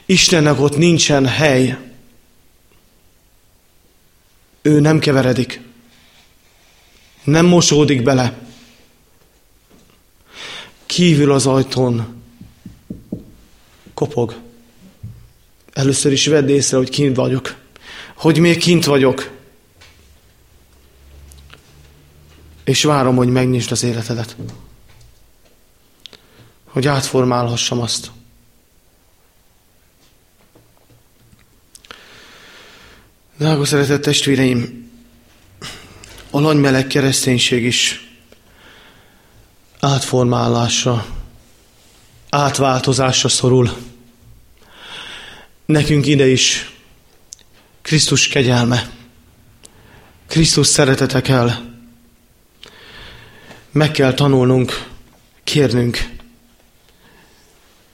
Istennek 0.05 0.59
ott 0.61 0.77
nincsen 0.77 1.25
hely. 1.25 1.77
Ő 4.61 4.79
nem 4.79 4.99
keveredik. 4.99 5.61
Nem 7.23 7.45
mosódik 7.45 8.03
bele. 8.03 8.44
Kívül 10.95 11.31
az 11.31 11.45
ajtón 11.45 12.23
kopog. 13.93 14.35
Először 15.73 16.11
is 16.11 16.27
vedd 16.27 16.47
észre, 16.47 16.77
hogy 16.77 16.89
kint 16.89 17.15
vagyok. 17.15 17.55
Hogy 18.15 18.39
még 18.39 18.57
kint 18.57 18.85
vagyok. 18.85 19.31
És 22.63 22.83
várom, 22.83 23.15
hogy 23.15 23.27
megnyisd 23.27 23.71
az 23.71 23.83
életedet. 23.83 24.35
Hogy 26.65 26.87
átformálhassam 26.87 27.81
azt. 27.81 28.11
Drága 33.37 33.65
szeretett 33.65 34.01
testvéreim, 34.01 34.91
a 36.29 36.39
nagymeleg 36.39 36.87
kereszténység 36.87 37.63
is 37.63 38.04
átformálásra, 39.85 41.05
átváltozásra 42.29 43.29
szorul. 43.29 43.69
Nekünk 45.65 46.05
ide 46.05 46.27
is 46.27 46.73
Krisztus 47.81 48.27
kegyelme, 48.27 48.89
Krisztus 50.27 50.67
szeretete 50.67 51.21
kell. 51.21 51.51
Meg 53.71 53.91
kell 53.91 54.13
tanulnunk, 54.13 54.87
kérnünk, 55.43 56.09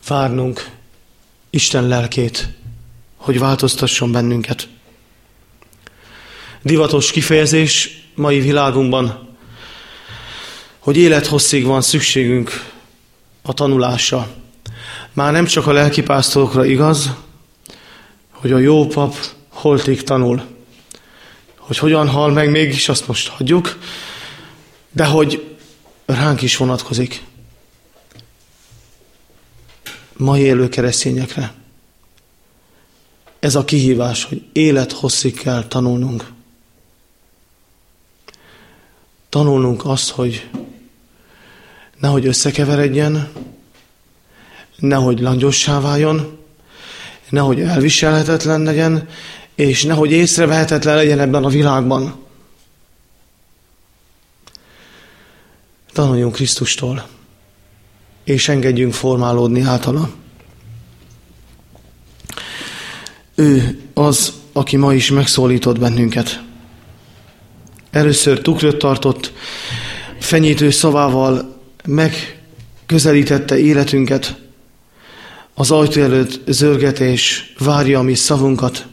várnunk 0.07 0.69
Isten 1.49 1.87
lelkét, 1.87 2.49
hogy 3.15 3.39
változtasson 3.39 4.11
bennünket. 4.11 4.67
Divatos 6.61 7.11
kifejezés 7.11 8.03
mai 8.15 8.39
világunkban, 8.39 9.30
hogy 10.81 10.97
élethosszig 10.97 11.65
van 11.65 11.81
szükségünk 11.81 12.71
a 13.41 13.53
tanulásra. 13.53 14.27
Már 15.13 15.31
nem 15.31 15.45
csak 15.45 15.67
a 15.67 15.71
lelkipásztorokra 15.71 16.65
igaz, 16.65 17.09
hogy 18.31 18.51
a 18.51 18.57
jó 18.57 18.87
pap 18.87 19.15
holtig 19.49 20.03
tanul. 20.03 20.43
Hogy 21.55 21.77
hogyan 21.77 22.09
hal 22.09 22.31
meg, 22.31 22.49
mégis 22.49 22.89
azt 22.89 23.07
most 23.07 23.27
hagyjuk, 23.27 23.77
de 24.91 25.05
hogy 25.05 25.55
ránk 26.05 26.41
is 26.41 26.57
vonatkozik. 26.57 27.23
Mai 30.17 30.41
élő 30.41 30.69
keresztényekre. 30.69 31.53
Ez 33.39 33.55
a 33.55 33.65
kihívás, 33.65 34.23
hogy 34.23 34.43
élet 34.51 34.91
hosszig 34.91 35.39
kell 35.39 35.67
tanulnunk. 35.67 36.31
Tanulnunk 39.29 39.85
azt, 39.85 40.09
hogy 40.09 40.49
nehogy 42.01 42.25
összekeveredjen, 42.25 43.29
nehogy 44.77 45.19
langyossá 45.19 45.79
váljon, 45.79 46.37
nehogy 47.29 47.59
elviselhetetlen 47.59 48.61
legyen, 48.61 49.07
és 49.55 49.83
nehogy 49.83 50.11
észrevehetetlen 50.11 50.95
legyen 50.95 51.19
ebben 51.19 51.43
a 51.43 51.49
világban. 51.49 52.15
Tanuljunk 55.93 56.33
Krisztustól, 56.33 57.07
és 58.23 58.47
engedjünk 58.47 58.93
formálódni 58.93 59.61
általa. 59.61 60.09
Ő 63.35 63.81
az, 63.93 64.33
aki 64.51 64.77
ma 64.77 64.93
is 64.93 65.11
megszólított 65.11 65.79
bennünket. 65.79 66.43
Először 67.91 68.41
tukrot 68.41 68.77
tartott, 68.77 69.33
fenyítő 70.19 70.69
szavával 70.69 71.60
megközelítette 71.85 73.57
életünket, 73.57 74.35
az 75.53 75.71
ajtó 75.71 76.01
előtt 76.01 76.51
zörget 76.51 76.99
és 76.99 77.53
várja 77.59 77.99
a 77.99 78.01
mi 78.01 78.15
szavunkat. 78.15 78.85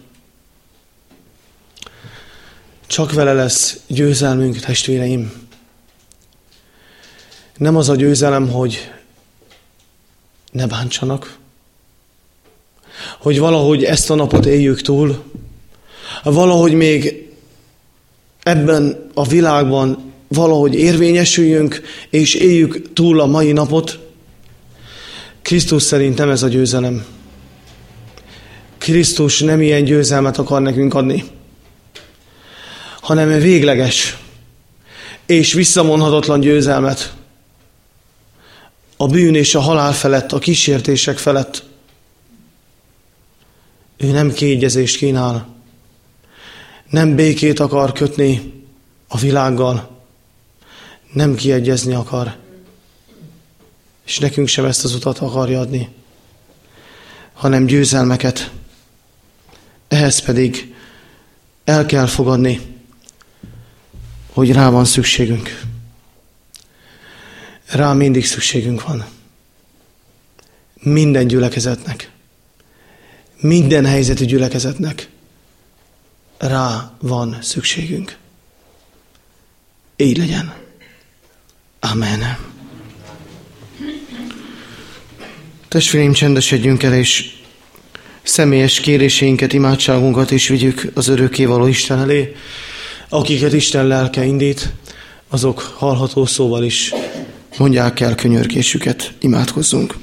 Csak 2.87 3.13
vele 3.13 3.33
lesz 3.33 3.81
győzelmünk, 3.87 4.59
testvéreim. 4.59 5.33
Nem 7.57 7.77
az 7.77 7.89
a 7.89 7.97
győzelem, 7.97 8.49
hogy 8.51 8.91
ne 10.53 10.67
bántsanak, 10.67 11.37
hogy 13.19 13.39
valahogy 13.39 13.85
ezt 13.85 14.11
a 14.11 14.15
napot 14.15 14.47
éljük 14.47 14.81
túl, 14.81 15.25
valahogy 16.23 16.73
még 16.73 17.29
ebben 18.43 19.11
a 19.15 19.27
világban 19.27 20.13
valahogy 20.29 20.75
érvényesüljünk, 20.75 21.83
és 22.11 22.35
éljük 22.35 22.93
túl 22.93 23.21
a 23.21 23.27
mai 23.27 23.53
napot. 23.53 23.99
Krisztus 25.43 25.83
szerint 25.83 26.19
nem 26.19 26.31
ez 26.31 26.43
a 26.43 26.49
győzelem. 26.49 27.05
Krisztus 28.79 29.41
nem 29.41 29.61
ilyen 29.61 29.85
győzelmet 29.85 30.39
akar 30.39 30.63
nekünk 30.63 30.95
adni, 30.95 31.25
hanem 33.01 33.29
végleges 33.41 34.17
és 35.27 35.53
visszamonhatatlan 35.53 36.41
győzelmet 36.41 37.15
a 38.97 39.07
bűn 39.07 39.35
és 39.35 39.55
a 39.55 39.61
halál 39.61 39.93
felett, 39.93 40.33
a 40.33 40.39
kísértések 40.39 41.19
felett. 41.19 41.65
Ő 43.97 44.11
nem 44.11 44.33
kiegyezést 44.33 44.97
kínál, 44.97 45.55
nem 46.91 47.15
békét 47.15 47.61
akar 47.61 47.93
kötni 47.93 48.53
a 49.09 49.19
világgal, 49.19 49.98
nem 51.19 51.35
kiegyezni 51.35 51.95
akar, 51.95 52.37
és 54.07 54.19
nekünk 54.19 54.49
sem 54.49 54.65
ezt 54.65 54.85
az 54.85 54.95
utat 54.95 55.19
akarja 55.19 55.61
adni, 55.61 55.89
hanem 57.33 57.67
győzelmeket. 57.67 58.51
Ehhez 59.89 60.19
pedig 60.19 60.75
el 61.65 61.87
kell 61.87 62.07
fogadni, 62.07 62.61
hogy 64.33 64.53
rá 64.53 64.71
van 64.71 64.85
szükségünk. 64.85 65.63
Rá 67.67 67.93
mindig 67.93 68.27
szükségünk 68.27 68.83
van. 68.83 69.07
Minden 70.75 71.27
gyülekezetnek, 71.27 72.11
minden 73.41 73.85
helyzetű 73.85 74.25
gyülekezetnek 74.25 75.11
rá 76.37 76.93
van 77.01 77.39
szükségünk. 77.43 78.17
Így 79.97 80.17
legyen. 80.17 80.67
Amen. 81.81 82.39
Testvéreim, 85.69 86.13
csendesedjünk 86.13 86.83
el, 86.83 86.95
és 86.95 87.37
személyes 88.23 88.81
kéréseinket, 88.81 89.53
imádságunkat 89.53 90.31
is 90.31 90.49
vigyük 90.49 90.91
az 90.95 91.09
örökkévaló 91.09 91.67
Isten 91.67 91.99
elé. 91.99 92.37
Akiket 93.09 93.53
Isten 93.53 93.87
lelke 93.87 94.25
indít, 94.25 94.73
azok 95.29 95.61
hallható 95.61 96.27
szóval 96.27 96.65
is 96.65 96.93
mondják 97.59 98.01
el 98.01 98.15
könyörgésüket, 98.15 99.15
imádkozzunk. 99.21 99.97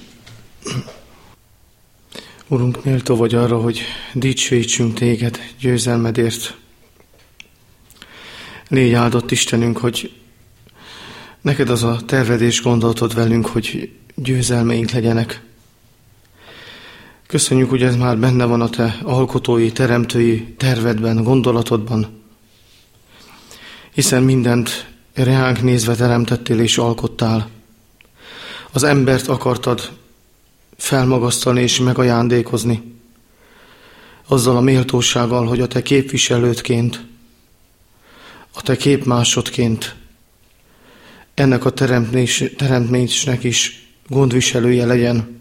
Urunk, 2.48 2.84
méltó 2.84 3.16
vagy 3.16 3.36
arra, 3.36 3.58
hogy 3.58 3.82
dicsőítsünk 4.14 4.94
téged 4.94 5.40
győzelmedért. 5.60 6.58
Légy 8.68 8.94
áldott 8.94 9.32
Istenünk, 9.32 9.78
hogy 9.78 10.12
neked 11.46 11.70
az 11.70 11.84
a 11.84 12.00
tervedés 12.06 12.62
gondoltod 12.62 13.14
velünk, 13.14 13.46
hogy 13.46 13.92
győzelmeink 14.16 14.92
legyenek. 14.92 15.42
Köszönjük, 17.28 17.70
hogy 17.70 17.84
ez 17.84 17.96
már 17.96 18.18
benne 18.18 18.46
van 18.46 18.62
a 18.62 18.70
te 18.70 19.00
alkotói, 19.04 19.72
teremtői 19.72 20.54
tervedben, 20.58 21.24
gondolatodban, 21.24 22.22
hiszen 23.94 24.24
mindent 24.24 24.90
reánk 25.14 25.62
nézve 25.62 25.96
teremtettél 25.96 26.60
és 26.60 26.78
alkottál. 26.78 27.50
Az 28.72 28.84
embert 28.84 29.28
akartad 29.28 29.92
felmagasztalni 30.78 31.62
és 31.62 31.80
megajándékozni. 31.80 32.94
azzal 34.28 34.58
a 34.58 34.62
méltósággal, 34.62 35.46
hogy 35.46 35.62
a 35.62 35.68
te 35.68 35.82
képviselődként, 35.82 37.06
a 38.54 38.62
te 38.62 38.76
képmásodként 38.76 39.96
ennek 41.36 41.66
a 41.66 41.70
teremtménynek 42.58 43.44
is 43.44 43.88
gondviselője 44.08 44.86
legyen. 44.86 45.40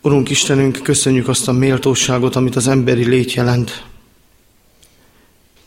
Urunk 0.00 0.30
Istenünk, 0.30 0.82
köszönjük 0.82 1.28
azt 1.28 1.48
a 1.48 1.52
méltóságot, 1.52 2.36
amit 2.36 2.56
az 2.56 2.68
emberi 2.68 3.04
lét 3.04 3.32
jelent, 3.32 3.84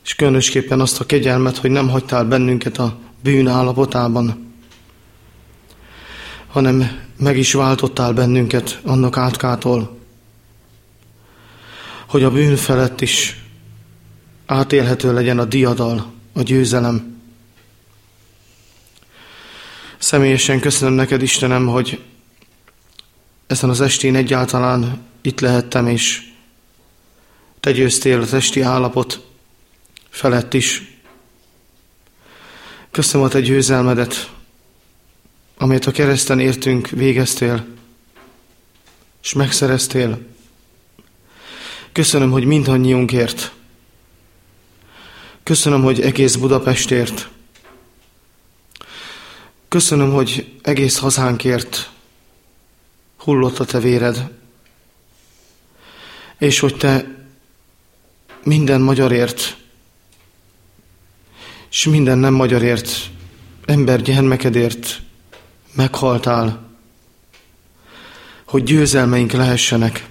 és 0.04 0.16
különösképpen 0.16 0.80
azt 0.80 1.00
a 1.00 1.06
kegyelmet, 1.06 1.58
hogy 1.58 1.70
nem 1.70 1.90
hagytál 1.90 2.26
bennünket 2.26 2.78
a 2.78 2.98
bűn 3.24 3.48
állapotában, 3.48 4.54
hanem 6.48 7.00
meg 7.18 7.38
is 7.38 7.54
váltottál 7.54 8.14
bennünket 8.14 8.80
annak 8.84 9.18
átkától, 9.18 9.98
hogy 12.08 12.24
a 12.24 12.32
bűn 12.32 12.56
felett 12.56 13.02
is 13.02 13.44
átélhető 14.46 15.14
legyen 15.14 15.40
a 15.40 15.46
diadal, 15.46 16.12
a 16.34 16.42
győzelem. 16.42 17.11
Személyesen 20.02 20.60
köszönöm 20.60 20.94
neked, 20.94 21.22
Istenem, 21.22 21.68
hogy 21.68 22.02
ezen 23.48 23.70
az 23.70 23.82
estén 23.82 24.16
egyáltalán 24.16 25.02
itt 25.22 25.40
lehettem, 25.40 25.88
és 25.88 26.32
te 27.60 27.72
győztél 27.72 28.22
a 28.22 28.26
testi 28.26 28.62
állapot 28.62 29.26
felett 30.10 30.54
is. 30.54 30.98
Köszönöm 32.92 33.26
a 33.26 33.30
te 33.30 33.42
győzelmedet, 33.42 34.32
amelyet 35.58 35.86
a 35.86 35.92
kereszten 35.92 36.40
értünk, 36.40 36.90
végeztél, 36.90 37.66
és 39.24 39.34
megszereztél. 39.34 40.20
Köszönöm, 41.92 42.32
hogy 42.32 42.46
mindannyiunkért. 42.46 43.52
Köszönöm, 45.44 45.84
hogy 45.84 46.02
egész 46.02 46.36
Budapestért. 46.36 47.30
Köszönöm, 49.72 50.12
hogy 50.14 50.60
egész 50.62 50.98
hazánkért 50.98 51.92
hullott 53.18 53.60
a 53.60 53.66
te 53.66 53.80
véred, 53.80 54.32
és 56.38 56.60
hogy 56.60 56.78
te 56.78 57.06
minden 58.44 58.82
magyarért, 58.82 59.58
és 61.70 61.86
minden 61.86 62.18
nem 62.18 62.34
magyarért, 62.34 63.10
ember 63.66 64.02
gyermekedért 64.02 65.02
meghaltál, 65.74 66.70
hogy 68.46 68.64
győzelmeink 68.64 69.32
lehessenek. 69.32 70.08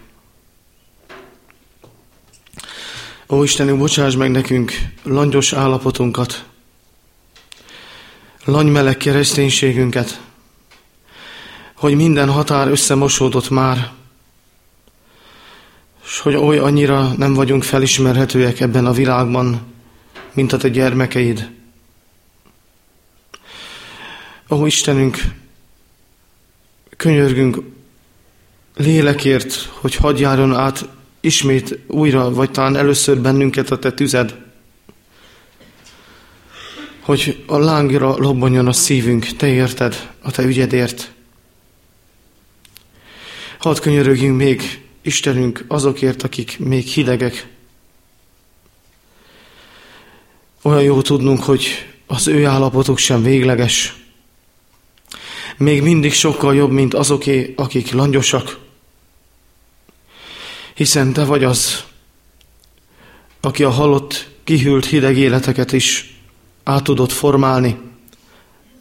Ó 3.29 3.43
Istenünk, 3.43 3.79
bocsáss 3.79 4.15
meg 4.15 4.31
nekünk 4.31 4.73
langyos 5.03 5.53
állapotunkat, 5.53 6.50
meleg 8.47 8.97
kereszténységünket, 8.97 10.21
hogy 11.75 11.95
minden 11.95 12.31
határ 12.31 12.69
összemosódott 12.69 13.51
már, 13.51 13.93
és 16.05 16.19
hogy 16.19 16.35
oly 16.35 16.59
annyira 16.59 17.13
nem 17.17 17.35
vagyunk 17.35 17.63
felismerhetőek 17.63 18.61
ebben 18.61 18.87
a 18.87 18.93
világban, 18.93 19.61
mint 20.33 20.53
a 20.53 20.57
te 20.57 20.69
gyermekeid. 20.69 21.51
Ó 24.51 24.67
Istenünk, 24.67 25.19
könyörgünk 26.97 27.63
lélekért, 28.77 29.69
hogy 29.73 29.95
hadd 29.95 30.19
járjon 30.19 30.55
át 30.55 30.89
ismét 31.21 31.79
újra, 31.87 32.31
vagy 32.31 32.51
talán 32.51 32.77
először 32.77 33.19
bennünket 33.19 33.71
a 33.71 33.79
te 33.79 33.93
tüzed, 33.93 34.50
hogy 37.01 37.45
a 37.47 37.59
lángra 37.59 38.17
lobbanjon 38.17 38.67
a 38.67 38.73
szívünk, 38.73 39.27
te 39.27 39.47
érted, 39.47 40.11
a 40.23 40.31
te 40.31 40.43
ügyedért. 40.43 41.13
Hadd 43.59 43.81
könyörögjünk 43.81 44.37
még, 44.37 44.81
Istenünk, 45.03 45.65
azokért, 45.69 46.23
akik 46.23 46.59
még 46.59 46.87
hidegek. 46.87 47.47
Olyan 50.63 50.83
jó 50.83 51.03
tudnunk, 51.03 51.43
hogy 51.43 51.67
az 52.07 52.27
ő 52.27 52.47
állapotuk 52.47 52.99
sem 52.99 53.23
végleges. 53.23 53.95
Még 55.57 55.83
mindig 55.83 56.13
sokkal 56.13 56.55
jobb, 56.55 56.71
mint 56.71 56.95
azoké, 56.95 57.55
akik 57.57 57.93
langyosak. 57.93 58.59
Hiszen 60.75 61.13
te 61.13 61.25
vagy 61.25 61.45
az, 61.45 61.85
aki 63.41 63.65
a 63.65 63.71
halott, 63.71 64.29
kihűlt 64.45 64.87
hideg 64.87 65.17
életeket 65.17 65.73
is 65.73 66.20
át 66.63 66.83
tudod 66.83 67.11
formálni, 67.11 67.79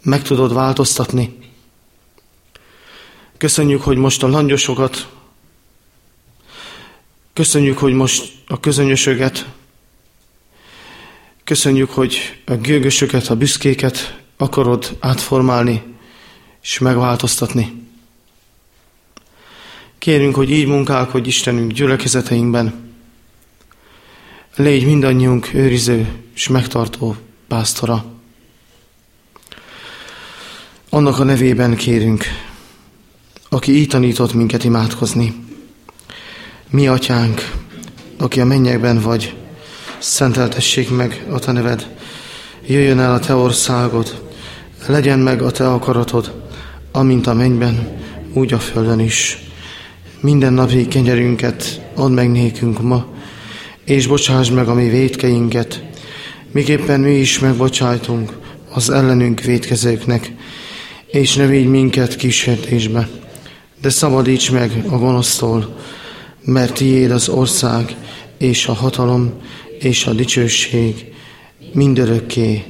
meg 0.02 0.22
tudod 0.22 0.54
változtatni. 0.54 1.38
Köszönjük, 3.38 3.82
hogy 3.82 3.98
most 3.98 4.24
a 4.24 4.28
langyosokat, 4.28 5.10
köszönjük, 7.34 7.78
hogy 7.78 7.94
most 7.94 8.34
a 8.48 8.60
közönyösöget, 8.60 9.48
köszönjük, 11.44 11.90
hogy 11.90 12.42
a 12.46 12.56
gőgösöket, 12.56 13.28
a 13.28 13.36
büszkéket 13.36 14.20
akarod 14.38 14.98
átformálni 15.00 15.84
és 16.62 16.80
megváltoztatni. 16.80 17.88
Kérünk, 19.98 20.36
hogy 20.36 20.52
így 20.52 20.68
munkálkodj 20.68 21.28
Istenünk 21.28 21.72
gyülekezeteinkben. 21.72 22.94
Légy 24.56 24.86
mindannyiunk 24.86 25.54
őriző 25.54 26.24
és 26.36 26.48
megtartó 26.48 27.16
pásztora. 27.50 28.06
Annak 30.90 31.20
a 31.20 31.24
nevében 31.24 31.76
kérünk, 31.76 32.24
aki 33.50 33.76
így 33.76 33.88
tanított 33.88 34.34
minket 34.34 34.64
imádkozni. 34.64 35.34
Mi 36.70 36.88
atyánk, 36.88 37.52
aki 38.18 38.42
a 38.42 38.46
mennyekben 38.46 39.02
vagy, 39.02 39.36
szenteltessék 40.00 40.90
meg 40.90 41.26
a 41.30 41.40
te 41.40 41.52
neved, 41.52 41.96
jöjjön 42.68 43.00
el 43.00 43.14
a 43.14 43.20
te 43.20 43.36
országod, 43.36 44.24
legyen 44.88 45.20
meg 45.20 45.42
a 45.42 45.52
te 45.52 45.72
akaratod, 45.72 46.44
amint 46.92 47.28
a 47.28 47.34
mennyben, 47.34 47.98
úgy 48.34 48.54
a 48.54 48.60
földön 48.60 49.00
is. 49.00 49.38
Minden 50.20 50.54
napi 50.54 50.88
kenyerünket 50.88 51.82
add 51.96 52.12
meg 52.12 52.32
nékünk 52.32 52.82
ma, 52.82 53.06
és 53.84 54.08
bocsáss 54.08 54.50
meg 54.50 54.68
a 54.68 54.74
mi 54.74 54.90
védkeinket, 54.90 55.89
miképpen 56.52 57.00
mi 57.00 57.12
is 57.12 57.40
megbocsájtunk 57.40 58.38
az 58.74 58.90
ellenünk 58.90 59.42
védkezőknek, 59.42 60.32
és 61.08 61.36
ne 61.36 61.46
védj 61.46 61.68
minket 61.68 62.16
kísértésbe, 62.16 63.10
de 63.82 63.90
szabadíts 63.90 64.52
meg 64.52 64.84
a 64.90 64.98
gonosztól, 64.98 65.78
mert 66.42 66.74
tiéd 66.74 67.12
az 67.12 67.30
ország, 67.30 67.96
és 68.38 68.68
a 68.68 68.74
hatalom, 68.74 69.34
és 69.80 70.06
a 70.06 70.14
dicsőség 70.14 71.14
mindörökké. 71.74 72.64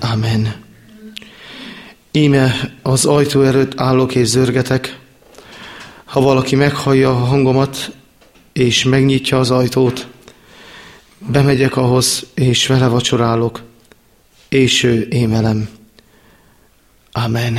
Amen. 0.00 0.54
Íme 2.12 2.74
az 2.82 3.04
ajtó 3.04 3.42
előtt 3.42 3.80
állok 3.80 4.14
és 4.14 4.26
zörgetek. 4.26 4.98
Ha 6.04 6.20
valaki 6.20 6.54
meghallja 6.54 7.10
a 7.10 7.24
hangomat, 7.24 7.92
és 8.52 8.84
megnyitja 8.84 9.38
az 9.38 9.50
ajtót, 9.50 10.08
bemegyek 11.26 11.76
ahhoz, 11.76 12.26
és 12.34 12.66
vele 12.66 12.86
vacsorálok, 12.86 13.62
és 14.48 14.82
ő 14.82 15.00
én 15.00 15.30
velem. 15.30 15.68
Amen. 17.12 17.58